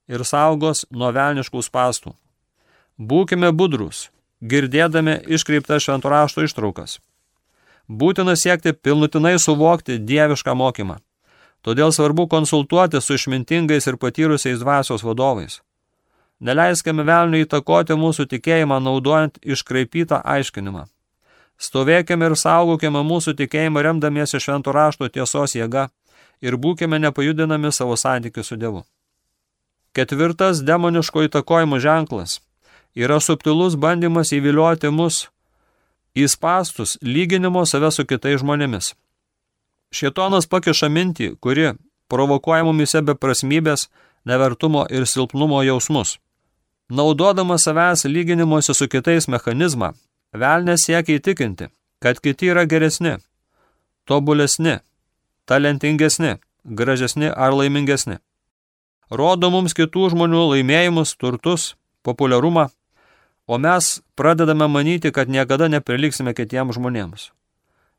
ir 0.08 0.24
saugos 0.28 0.84
nuo 0.92 1.08
velniškų 1.16 1.62
spastų. 1.64 2.12
Būkime 3.00 3.50
budrus, 3.56 4.10
girdėdami 4.44 5.16
iškreiptas 5.36 5.86
švento 5.86 6.12
rašto 6.12 6.44
ištraukas. 6.44 6.98
Būtina 7.88 8.36
siekti 8.36 8.72
pilnutinai 8.72 9.38
suvokti 9.40 9.98
dievišką 9.98 10.54
mokymą. 10.56 11.00
Todėl 11.64 11.92
svarbu 11.92 12.28
konsultuoti 12.28 13.00
su 13.00 13.16
išmintingais 13.16 13.88
ir 13.88 13.96
patyrusiais 13.96 14.60
dvasios 14.60 15.04
vadovais. 15.04 15.62
Neleiskime 16.44 17.04
velniui 17.08 17.46
įtakoti 17.46 17.96
mūsų 17.96 18.28
tikėjimą 18.28 18.80
naudojant 18.84 19.40
iškraipytą 19.40 20.20
aiškinimą. 20.20 20.84
Stovėkime 21.58 22.30
ir 22.30 22.36
saugokime 22.36 23.04
mūsų 23.06 23.36
tikėjimą 23.38 23.82
remdamiesi 23.86 24.40
šventų 24.42 24.74
rašto 24.74 25.08
tiesos 25.08 25.54
jėga 25.54 25.88
ir 26.42 26.56
būkime 26.58 26.98
nepajudinami 26.98 27.70
savo 27.72 27.96
santykių 27.96 28.42
su 28.44 28.58
Dievu. 28.58 28.82
Ketvirtas 29.94 30.64
demoniško 30.66 31.28
įtakojimo 31.28 31.78
ženklas 31.78 32.40
yra 32.94 33.20
subtilus 33.20 33.76
bandymas 33.78 34.32
įvilioti 34.34 34.90
mus 34.90 35.28
į 36.14 36.26
spastus 36.30 36.98
lyginimo 37.02 37.64
save 37.66 37.90
su 37.94 38.04
kitais 38.06 38.42
žmonėmis. 38.42 38.94
Šietonas 39.94 40.50
pakiša 40.50 40.90
mintį, 40.90 41.36
kuri 41.38 41.74
provokuoja 42.10 42.66
mumise 42.66 43.02
beprasmybės, 43.06 43.88
nevertumo 44.26 44.86
ir 44.90 45.06
silpnumo 45.06 45.62
jausmus. 45.62 46.18
Naudodamas 46.90 47.64
savęs 47.64 48.04
lyginimuose 48.04 48.74
su 48.74 48.88
kitais 48.90 49.28
mechanizmą, 49.28 49.94
velnės 50.34 50.86
siekia 50.88 51.18
įtikinti, 51.18 51.70
kad 52.02 52.20
kiti 52.20 52.50
yra 52.52 52.66
geresni, 52.68 53.16
tobulesni, 54.08 54.78
talentingesni, 55.46 56.36
gražesni 56.64 57.30
ar 57.30 57.54
laimingesni. 57.54 58.18
Rodo 59.10 59.50
mums 59.52 59.76
kitų 59.76 60.10
žmonių 60.14 60.48
laimėjimus, 60.54 61.14
turtus, 61.20 61.74
populiarumą, 62.02 62.68
o 63.46 63.58
mes 63.60 64.00
pradedame 64.16 64.68
manyti, 64.68 65.12
kad 65.12 65.28
niekada 65.28 65.68
nepriliksime 65.68 66.34
kitiems 66.34 66.78
žmonėms. 66.78 67.30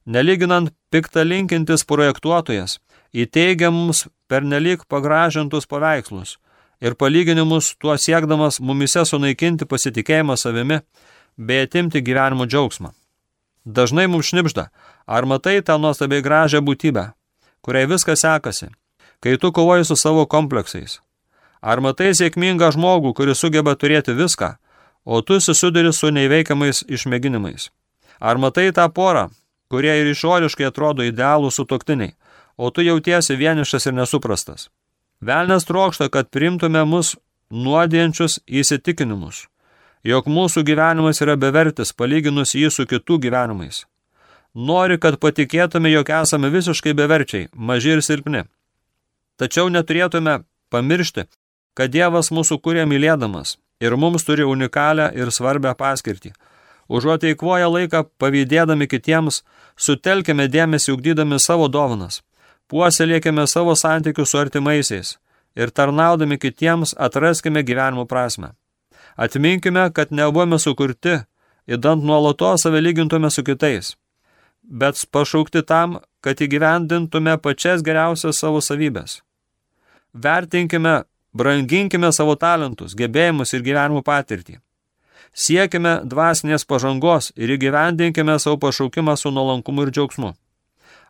Nelyginant 0.05 0.73
piktalinkintis 0.93 1.85
projektuotojas 1.89 2.79
įteigia 3.13 3.71
mums 3.73 4.05
pernelyg 4.29 4.83
pagražintus 4.89 5.65
paveikslus 5.69 6.35
ir 6.81 6.93
palyginimus 6.99 7.73
tuo 7.81 7.95
siekdamas 7.97 8.59
mumise 8.61 9.05
sunaikinti 9.05 9.65
pasitikėjimą 9.65 10.35
savimi 10.37 10.81
bei 11.37 11.65
atimti 11.65 12.01
gyvenimo 12.01 12.45
džiaugsmą. 12.45 12.91
Dažnai 13.65 14.07
mums 14.07 14.29
šnipžda, 14.29 14.69
ar 15.05 15.25
matai 15.25 15.61
tą 15.65 15.77
nuostabiai 15.81 16.21
gražią 16.21 16.61
būtybę, 16.61 17.11
kuriai 17.65 17.89
viskas 17.89 18.21
sekasi, 18.21 18.69
kai 19.19 19.37
tu 19.41 19.51
kovoji 19.51 19.85
su 19.85 19.95
savo 19.95 20.25
kompleksais. 20.25 20.99
Ar 21.61 21.81
matai 21.81 22.13
sėkmingą 22.13 22.69
žmogų, 22.75 23.15
kuris 23.17 23.41
sugeba 23.41 23.73
turėti 23.73 24.13
viską, 24.13 24.51
o 25.05 25.21
tu 25.21 25.39
susiduri 25.41 25.93
su 25.93 26.11
neįveikiamais 26.13 26.83
išmėginimais. 26.85 27.71
Ar 28.19 28.37
matai 28.37 28.69
tą 28.71 28.85
porą, 28.93 29.31
kurie 29.69 29.95
ir 30.01 30.11
išoriškai 30.13 30.69
atrodo 30.69 31.05
idealų 31.05 31.49
sutoktiniai, 31.51 32.13
o 32.57 32.69
tu 32.69 32.85
jautiesi 32.85 33.35
vienišas 33.35 33.89
ir 33.89 33.97
nesuprastas. 33.97 34.69
Velnes 35.21 35.65
trokšta, 35.65 36.09
kad 36.13 36.29
primtume 36.29 36.85
mus 36.85 37.15
nuodienčius 37.49 38.39
įsitikinimus, 38.45 39.47
jog 40.05 40.29
mūsų 40.29 40.63
gyvenimas 40.67 41.21
yra 41.25 41.35
bevertis 41.35 41.93
palyginus 41.93 42.53
jį 42.53 42.69
su 42.71 42.85
kitų 42.89 43.17
gyvenimais. 43.25 43.83
Nori, 44.55 44.99
kad 45.01 45.17
patikėtume, 45.19 45.89
jog 45.91 46.09
esame 46.21 46.51
visiškai 46.53 46.93
beverčiai, 46.95 47.49
maži 47.53 47.97
ir 47.97 48.03
silpni. 48.05 48.45
Tačiau 49.35 49.67
neturėtume 49.67 50.43
pamiršti, 50.71 51.25
kad 51.75 51.91
Dievas 51.91 52.31
mūsų 52.31 52.61
kūrė 52.63 52.85
mylėdamas 52.87 53.57
ir 53.83 53.97
mums 53.99 54.23
turi 54.23 54.45
unikalią 54.47 55.09
ir 55.17 55.31
svarbę 55.35 55.73
paskirtį. 55.75 56.31
Užuot 56.87 57.25
eikvoję 57.25 57.67
laiką 57.67 58.03
pavydėdami 58.21 58.87
kitiems, 58.87 59.41
sutelkime 59.75 60.45
dėmesį 60.47 60.93
ugdydami 60.93 61.41
savo 61.41 61.67
dovanas, 61.67 62.21
puoselėkime 62.69 63.47
savo 63.49 63.73
santykius 63.75 64.31
su 64.31 64.39
artimaisiais 64.39 65.15
ir 65.55 65.71
tarnaudami 65.71 66.37
kitiems 66.37 66.93
atraskime 66.95 67.63
gyvenimo 67.65 68.05
prasme. 68.05 68.53
Atminkime, 69.15 69.89
kad 69.95 70.11
nebuvome 70.11 70.59
sukurti, 70.59 71.21
įdant 71.67 72.03
nuolatos 72.03 72.65
save 72.65 72.81
lygintume 72.83 73.31
su 73.31 73.43
kitais, 73.43 73.95
bet 74.63 74.99
pašaukti 75.11 75.63
tam, 75.63 75.99
kad 76.21 76.41
įgyvendintume 76.41 77.37
pačias 77.41 77.83
geriausias 77.85 78.41
savo 78.41 78.61
savybės. 78.61 79.21
Vertinkime 80.13 81.03
Branginkime 81.35 82.13
savo 82.15 82.37
talentus, 82.39 82.93
gebėjimus 82.95 83.51
ir 83.57 83.63
gyvenimo 83.65 83.99
patirtį. 84.07 84.61
Siekime 85.35 85.97
dvasinės 86.07 86.63
pažangos 86.63 87.33
ir 87.35 87.51
įgyvendinkime 87.57 88.37
savo 88.39 88.55
pašaukimą 88.61 89.17
su 89.19 89.33
nuolankumu 89.35 89.83
ir 89.83 89.91
džiaugsmu. 89.91 90.31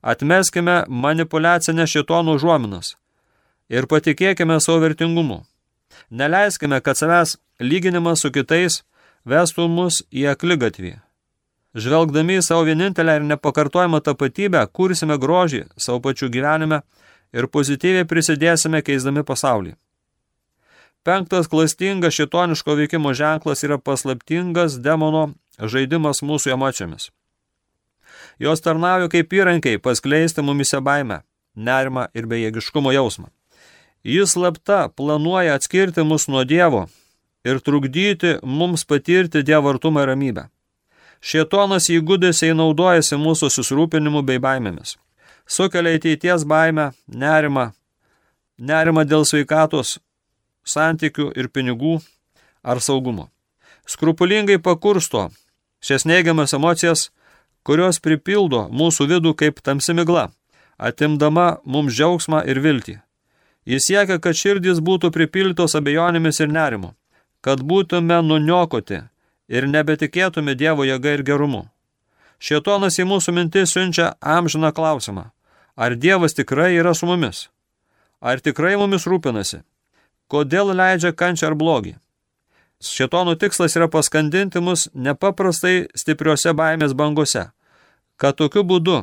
Atmeskime 0.01 0.79
manipulacinę 0.89 1.85
šitonų 1.85 2.39
žuominas 2.41 2.95
ir 3.69 3.85
patikėkime 3.85 4.57
savo 4.65 4.81
vertingumu. 4.81 5.43
Neleiskime, 6.09 6.81
kad 6.81 6.97
savęs 6.97 7.37
lyginimas 7.59 8.21
su 8.21 8.31
kitais 8.31 8.83
vestų 9.25 9.67
mus 9.71 10.01
į 10.13 10.27
akligatvį. 10.33 10.95
Žvelgdami 11.75 12.37
į 12.39 12.43
savo 12.45 12.63
vienintelę 12.67 13.17
ir 13.19 13.25
nepakartojamą 13.27 13.99
tapatybę, 14.03 14.61
kursime 14.71 15.17
grožį 15.19 15.65
savo 15.75 15.99
pačių 16.05 16.29
gyvenime 16.31 16.83
ir 17.35 17.49
pozityviai 17.51 18.07
prisidėsime 18.07 18.79
keisdami 18.85 19.25
pasaulį. 19.27 19.75
Penktas 21.05 21.49
klastingas 21.51 22.15
šitoniško 22.17 22.77
veikimo 22.79 23.11
ženklas 23.13 23.61
yra 23.67 23.77
paslaptingas 23.77 24.79
demono 24.81 25.27
žaidimas 25.59 26.23
mūsų 26.25 26.55
emocijomis. 26.55 27.11
Jos 28.39 28.63
tarnauja 28.63 29.11
kaip 29.11 29.35
įrankiai 29.35 29.77
paskleisti 29.79 30.41
mumise 30.41 30.79
baimę, 30.81 31.21
nerimą 31.55 32.07
ir 32.15 32.25
bejėgiškumo 32.31 32.95
jausmą. 32.95 33.29
Jis 34.05 34.31
slapta 34.31 34.89
planuoja 34.89 35.55
atskirti 35.55 36.03
mus 36.03 36.27
nuo 36.27 36.43
Dievo 36.45 36.83
ir 37.45 37.59
trukdyti 37.59 38.35
mums 38.43 38.85
patirti 38.85 39.41
Dievo 39.41 39.71
artumą 39.73 40.03
ir 40.03 40.11
ramybę. 40.11 40.43
Šietonas 41.25 41.87
įgudėsiai 41.89 42.53
naudojasi 42.53 43.17
mūsų 43.17 43.49
susirūpinimu 43.49 44.21
bei 44.27 44.37
baimėmis. 44.37 44.99
Sukelia 45.49 45.95
ateities 45.97 46.45
baimę, 46.45 46.91
nerimą, 47.07 47.71
nerimą 48.57 49.05
dėl 49.09 49.25
sveikatos, 49.25 49.97
santykių 50.61 51.31
ir 51.33 51.49
pinigų 51.49 51.95
ar 52.61 52.81
saugumo. 52.81 53.31
Skrupulingai 53.89 54.59
pakursto 54.61 55.31
šias 55.81 56.05
neigiamas 56.05 56.53
emocijas, 56.53 57.07
kurios 57.65 57.97
pripildo 57.97 58.67
mūsų 58.69 59.09
vidų 59.15 59.33
kaip 59.33 59.65
tamsi 59.65 59.97
migla, 59.97 60.27
atimdama 60.77 61.55
mums 61.65 61.97
džiaugsmą 61.97 62.45
ir 62.45 62.61
viltį. 62.61 62.99
Jis 63.65 63.87
siekia, 63.89 64.19
kad 64.21 64.37
širdys 64.37 64.81
būtų 64.85 65.09
pripildytos 65.13 65.73
abejonėmis 65.77 66.39
ir 66.43 66.51
nerimu, 66.53 66.93
kad 67.41 67.63
būtume 67.65 68.19
nuniokoti 68.21 69.01
ir 69.49 69.67
nebetikėtume 69.69 70.53
Dievo 70.55 70.85
jėga 70.85 71.15
ir 71.17 71.23
gerumu. 71.25 71.65
Šietonas 72.39 72.99
į 72.99 73.07
mūsų 73.09 73.33
mintis 73.33 73.73
siunčia 73.73 74.13
amžiną 74.21 74.71
klausimą. 74.75 75.31
Ar 75.75 75.95
Dievas 75.95 76.37
tikrai 76.37 76.75
yra 76.77 76.93
su 76.93 77.07
mumis? 77.09 77.49
Ar 78.21 78.39
tikrai 78.39 78.75
mumis 78.77 79.07
rūpinasi? 79.09 79.63
Kodėl 80.31 80.71
leidžia 80.77 81.11
kančią 81.13 81.51
ar 81.51 81.55
blogį? 81.57 81.95
Šetonų 82.85 83.35
tikslas 83.41 83.75
yra 83.79 83.87
paskandinti 83.89 84.61
mus 84.61 84.89
nepaprastai 84.93 85.87
stipriuose 85.97 86.53
baimės 86.53 86.93
bangose, 86.93 87.47
kad 88.17 88.37
tokiu 88.37 88.63
būdu 88.67 89.01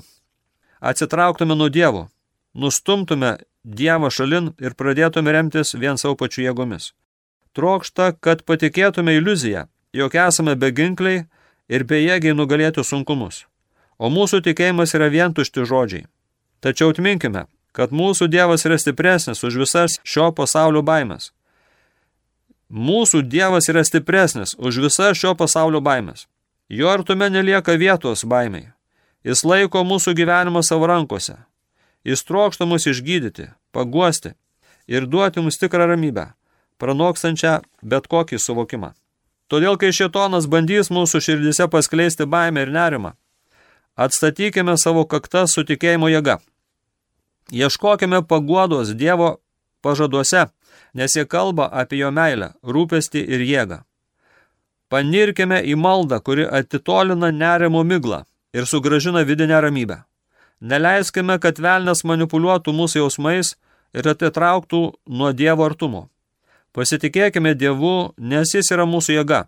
atsitrauktume 0.81 1.57
nuo 1.57 1.71
Dievo, 1.73 2.09
nustumtume 2.55 3.39
Dievą 3.65 4.11
šalin 4.11 4.51
ir 4.59 4.75
pradėtume 4.75 5.33
remtis 5.33 5.77
vien 5.79 5.99
savo 6.01 6.17
pačių 6.19 6.49
jėgomis. 6.49 6.93
Trokšta, 7.55 8.13
kad 8.19 8.43
patikėtume 8.49 9.15
iliuziją, 9.21 9.69
jog 9.95 10.15
esame 10.19 10.57
beginkliai 10.57 11.27
ir 11.69 11.85
bejėgiai 11.85 12.35
nugalėti 12.35 12.83
sunkumus, 12.83 13.45
o 13.99 14.11
mūsų 14.11 14.43
tikėjimas 14.49 14.97
yra 14.99 15.09
vien 15.13 15.35
tušti 15.37 15.67
žodžiai. 15.69 16.09
Tačiau 16.65 16.91
atminkime, 16.91 17.47
kad 17.73 17.95
mūsų 17.95 18.27
Dievas 18.33 18.67
yra 18.67 18.79
stipresnis 18.79 19.45
už 19.45 19.61
visas 19.63 20.01
šio 20.03 20.33
pasaulio 20.35 20.83
baimės. 20.83 21.31
Mūsų 22.73 23.23
Dievas 23.29 23.69
yra 23.69 23.85
stipresnis 23.85 24.57
už 24.59 24.81
visas 24.89 25.19
šio 25.19 25.37
pasaulio 25.39 25.81
baimės. 25.85 26.27
Jo 26.73 26.89
artume 26.89 27.29
nelieka 27.31 27.77
vietos 27.77 28.25
baimiai. 28.25 28.73
Jis 29.23 29.45
laiko 29.45 29.85
mūsų 29.85 30.17
gyvenimą 30.19 30.63
savo 30.65 30.89
rankose. 30.89 31.37
Jis 32.05 32.25
trokšta 32.27 32.67
mus 32.67 32.87
išgydyti, 32.87 33.51
paguosti 33.73 34.35
ir 34.91 35.07
duoti 35.07 35.41
mums 35.41 35.59
tikrą 35.59 35.87
ramybę, 35.93 36.33
pranokstančią 36.83 37.61
bet 37.83 38.09
kokį 38.11 38.41
suvokimą. 38.43 38.93
Todėl, 39.53 39.77
kai 39.79 39.93
šetonas 39.93 40.49
bandys 40.51 40.91
mūsų 40.91 41.21
širdise 41.23 41.69
paskleisti 41.71 42.27
baimę 42.27 42.65
ir 42.65 42.73
nerimą, 42.75 43.13
atstatykime 43.95 44.75
savo 44.81 45.05
kaktas 45.05 45.55
su 45.55 45.65
tikėjimo 45.69 46.09
jėga. 46.11 46.39
Ieškokime 47.53 48.23
paguodos 48.27 48.95
Dievo 48.97 49.37
pažaduose, 49.85 50.47
nes 50.95 51.17
jie 51.17 51.27
kalba 51.29 51.69
apie 51.69 52.01
jo 52.01 52.11
meilę, 52.11 52.53
rūpestį 52.65 53.23
ir 53.29 53.45
jėgą. 53.47 53.83
Panirkime 54.93 55.61
į 55.65 55.77
maldą, 55.77 56.19
kuri 56.21 56.45
atitolina 56.49 57.31
nerimo 57.33 57.85
miglą 57.85 58.25
ir 58.53 58.67
sugražina 58.69 59.23
vidinę 59.29 59.61
ramybę. 59.61 60.03
Neleiskime, 60.63 61.41
kad 61.43 61.59
velnas 61.59 62.05
manipuliuotų 62.07 62.71
mūsų 62.77 63.01
jausmais 63.01 63.57
ir 63.99 64.07
atitrauktų 64.07 64.83
nuo 65.11 65.31
Dievo 65.35 65.67
artumo. 65.67 66.07
Pasitikėkime 66.73 67.57
Dievu, 67.59 68.13
nes 68.17 68.55
Jis 68.55 68.71
yra 68.73 68.87
mūsų 68.87 69.17
jėga, 69.19 69.41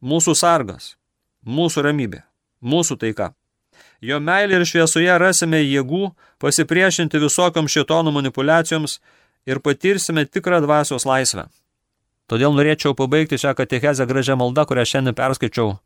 mūsų 0.00 0.34
sargas, 0.34 0.94
mūsų 1.44 1.84
ramybė, 1.84 2.22
mūsų 2.64 2.96
taika. 3.04 3.34
Jo 4.00 4.16
meilė 4.20 4.62
ir 4.62 4.66
šviesoje 4.68 5.12
rasime 5.20 5.60
jėgų 5.60 6.08
pasipriešinti 6.40 7.20
visokiam 7.20 7.68
šitonų 7.68 8.16
manipulacijoms 8.16 8.98
ir 9.44 9.60
patirsime 9.60 10.24
tikrą 10.24 10.62
dvasios 10.64 11.04
laisvę. 11.04 11.46
Todėl 12.32 12.56
norėčiau 12.56 12.96
pabaigti 12.96 13.36
šią 13.36 13.52
katechezę 13.60 14.08
gražią 14.08 14.40
maldą, 14.40 14.64
kurią 14.64 14.88
šiandien 14.88 15.16
perskaičiau 15.16 15.76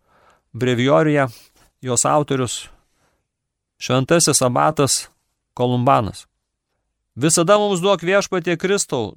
brevioriuje, 0.54 1.26
jos 1.82 2.06
autorius 2.06 2.68
Šventasis 3.78 4.42
abatas 4.42 5.08
Kolumbanas. 5.54 6.26
Visada 7.14 7.58
mums 7.58 7.80
duok 7.80 8.02
viešpatie 8.02 8.56
Kristau, 8.56 9.16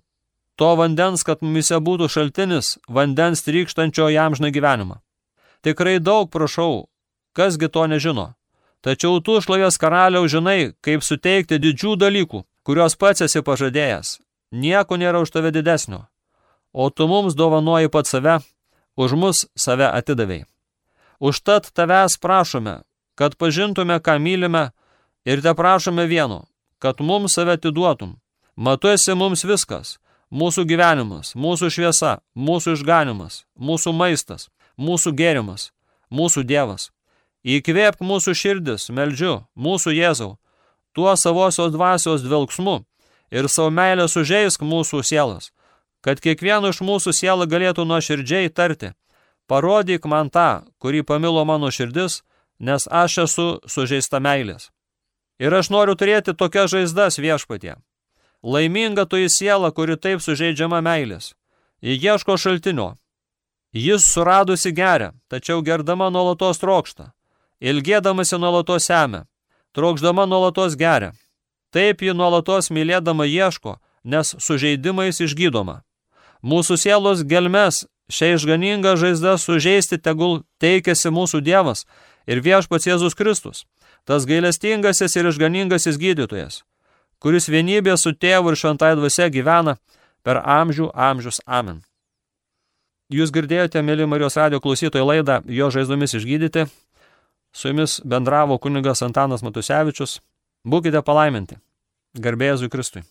to 0.56 0.70
vandens, 0.78 1.24
kad 1.26 1.42
mumise 1.42 1.80
būtų 1.82 2.10
šaltinis, 2.10 2.78
vandens 2.86 3.42
trykštančio 3.42 4.10
jamžną 4.14 4.52
gyvenimą. 4.54 5.00
Tikrai 5.66 5.98
daug 6.00 6.30
prašau, 6.30 6.86
kasgi 7.34 7.70
to 7.74 7.88
nežino. 7.90 8.28
Tačiau 8.86 9.18
tu 9.26 9.40
šlovės 9.42 9.82
karaliau 9.82 10.30
žinai, 10.30 10.74
kaip 10.82 11.02
suteikti 11.06 11.58
didžių 11.62 11.96
dalykų, 12.02 12.44
kuriuos 12.66 12.98
pats 13.02 13.26
esi 13.26 13.42
pažadėjęs. 13.42 14.20
Nieko 14.52 14.98
nėra 14.98 15.22
už 15.26 15.34
tave 15.34 15.50
didesnio. 15.54 16.06
O 16.74 16.90
tu 16.90 17.10
mums 17.10 17.34
dovanoji 17.34 17.90
pat 17.90 18.06
save, 18.06 18.40
už 18.98 19.18
mus 19.18 19.46
save 19.58 19.90
atidavėjai. 19.90 20.46
Užtat 21.22 21.70
tavęs 21.78 22.18
prašome, 22.18 22.82
kad 23.22 23.36
pažintume, 23.38 24.00
ką 24.02 24.18
mylime 24.18 24.72
ir 25.30 25.44
te 25.46 25.54
prašome 25.54 26.08
vieno, 26.10 26.48
kad 26.82 26.98
mums 27.06 27.36
save 27.38 27.54
atiduotum. 27.54 28.16
Matu 28.56 28.90
esi 28.90 29.14
mums 29.14 29.46
viskas– 29.46 30.00
mūsų 30.42 30.64
gyvenimas, 30.66 31.36
mūsų 31.36 31.70
šviesa, 31.70 32.16
mūsų 32.34 32.74
išganimas, 32.80 33.44
mūsų 33.60 33.94
maistas, 33.94 34.48
mūsų 34.80 35.14
gėrimas, 35.20 35.70
mūsų 36.10 36.46
Dievas. 36.50 36.90
Įkvėpk 37.46 38.02
mūsų 38.02 38.34
širdis, 38.42 38.88
meldžiu, 38.90 39.44
mūsų 39.54 39.94
Jėzau, 40.00 40.32
tuo 40.98 41.14
savosios 41.14 41.70
dvasios 41.76 42.26
dvelgsmu 42.26 42.80
ir 43.30 43.50
savo 43.54 43.70
meilę 43.70 44.08
sužeisk 44.10 44.66
mūsų 44.66 45.04
sielas, 45.06 45.52
kad 46.02 46.18
kiekvieno 46.26 46.74
iš 46.74 46.82
mūsų 46.82 47.14
siela 47.14 47.46
galėtų 47.46 47.86
nuoširdžiai 47.86 48.50
tarti, 48.50 48.96
parodyk 49.46 50.10
man 50.10 50.34
tą, 50.34 50.64
kurį 50.82 51.06
pamilo 51.06 51.46
mano 51.46 51.70
širdis, 51.70 52.24
nes 52.62 52.86
aš 52.92 53.18
esu 53.26 53.48
sužeista 53.66 54.22
meilės. 54.22 54.70
Ir 55.42 55.54
aš 55.58 55.72
noriu 55.74 55.98
turėti 55.98 56.36
tokias 56.38 56.70
žaizdas 56.70 57.18
viešpatie. 57.18 57.74
Laiminga 58.46 59.08
toji 59.10 59.30
siela, 59.34 59.72
kuri 59.74 59.98
taip 59.98 60.22
sužeidžiama 60.22 60.82
meilės. 60.86 61.34
Ji 61.82 61.98
ieško 61.98 62.38
šaltinio. 62.38 62.96
Jis 63.74 64.06
suradusi 64.14 64.72
geria, 64.78 65.14
tačiau 65.28 65.64
gerdama 65.66 66.12
nuolatos 66.14 66.62
trokšta. 66.62 67.12
Ilgėdamasi 67.62 68.38
nuolatos 68.38 68.86
semia. 68.86 69.26
Trokšdama 69.74 70.28
nuolatos 70.30 70.78
geria. 70.78 71.14
Taip 71.74 72.02
ji 72.06 72.14
nuolatos 72.14 72.70
mylėdama 72.70 73.26
ieško, 73.26 73.80
nes 74.04 74.36
sužeidimais 74.38 75.22
išgydoma. 75.24 75.82
Mūsų 76.44 76.78
sielos 76.78 77.26
gelmes 77.26 77.86
šią 78.12 78.36
išganingą 78.36 78.98
žaizdą 79.00 79.38
sužeisti 79.40 79.98
tegul 79.98 80.42
teikėsi 80.62 81.10
mūsų 81.10 81.42
Dievas 81.42 81.86
ir 82.28 82.42
viešpats 82.42 82.88
Jėzus 82.90 83.18
Kristus 83.18 83.66
tas 84.06 84.26
gailestingasis 84.26 85.16
ir 85.16 85.30
išganingasis 85.30 86.00
gydytojas, 86.02 86.64
kuris 87.22 87.50
vienybė 87.52 87.98
su 87.98 88.14
tėvu 88.18 88.52
ir 88.52 88.58
šventai 88.58 88.96
dvasia 88.98 89.30
gyvena 89.30 89.78
per 90.26 90.42
amžių 90.42 90.92
amžius. 90.94 91.42
Amen. 91.46 91.82
Jūs 93.12 93.34
girdėjote, 93.36 93.82
mėly 93.84 94.08
Marijos 94.08 94.38
radio 94.40 94.62
klausytojų 94.64 95.06
laidą, 95.06 95.42
jo 95.46 95.68
žaizdomis 95.74 96.16
išgydyti. 96.16 96.68
Su 97.52 97.68
jumis 97.68 98.00
bendravo 98.08 98.56
kunigas 98.58 99.04
Antanas 99.04 99.44
Matusevičius. 99.44 100.22
Būkite 100.64 101.02
palaiminti. 101.04 101.60
Garbėjai 102.16 102.70
Kristui. 102.72 103.04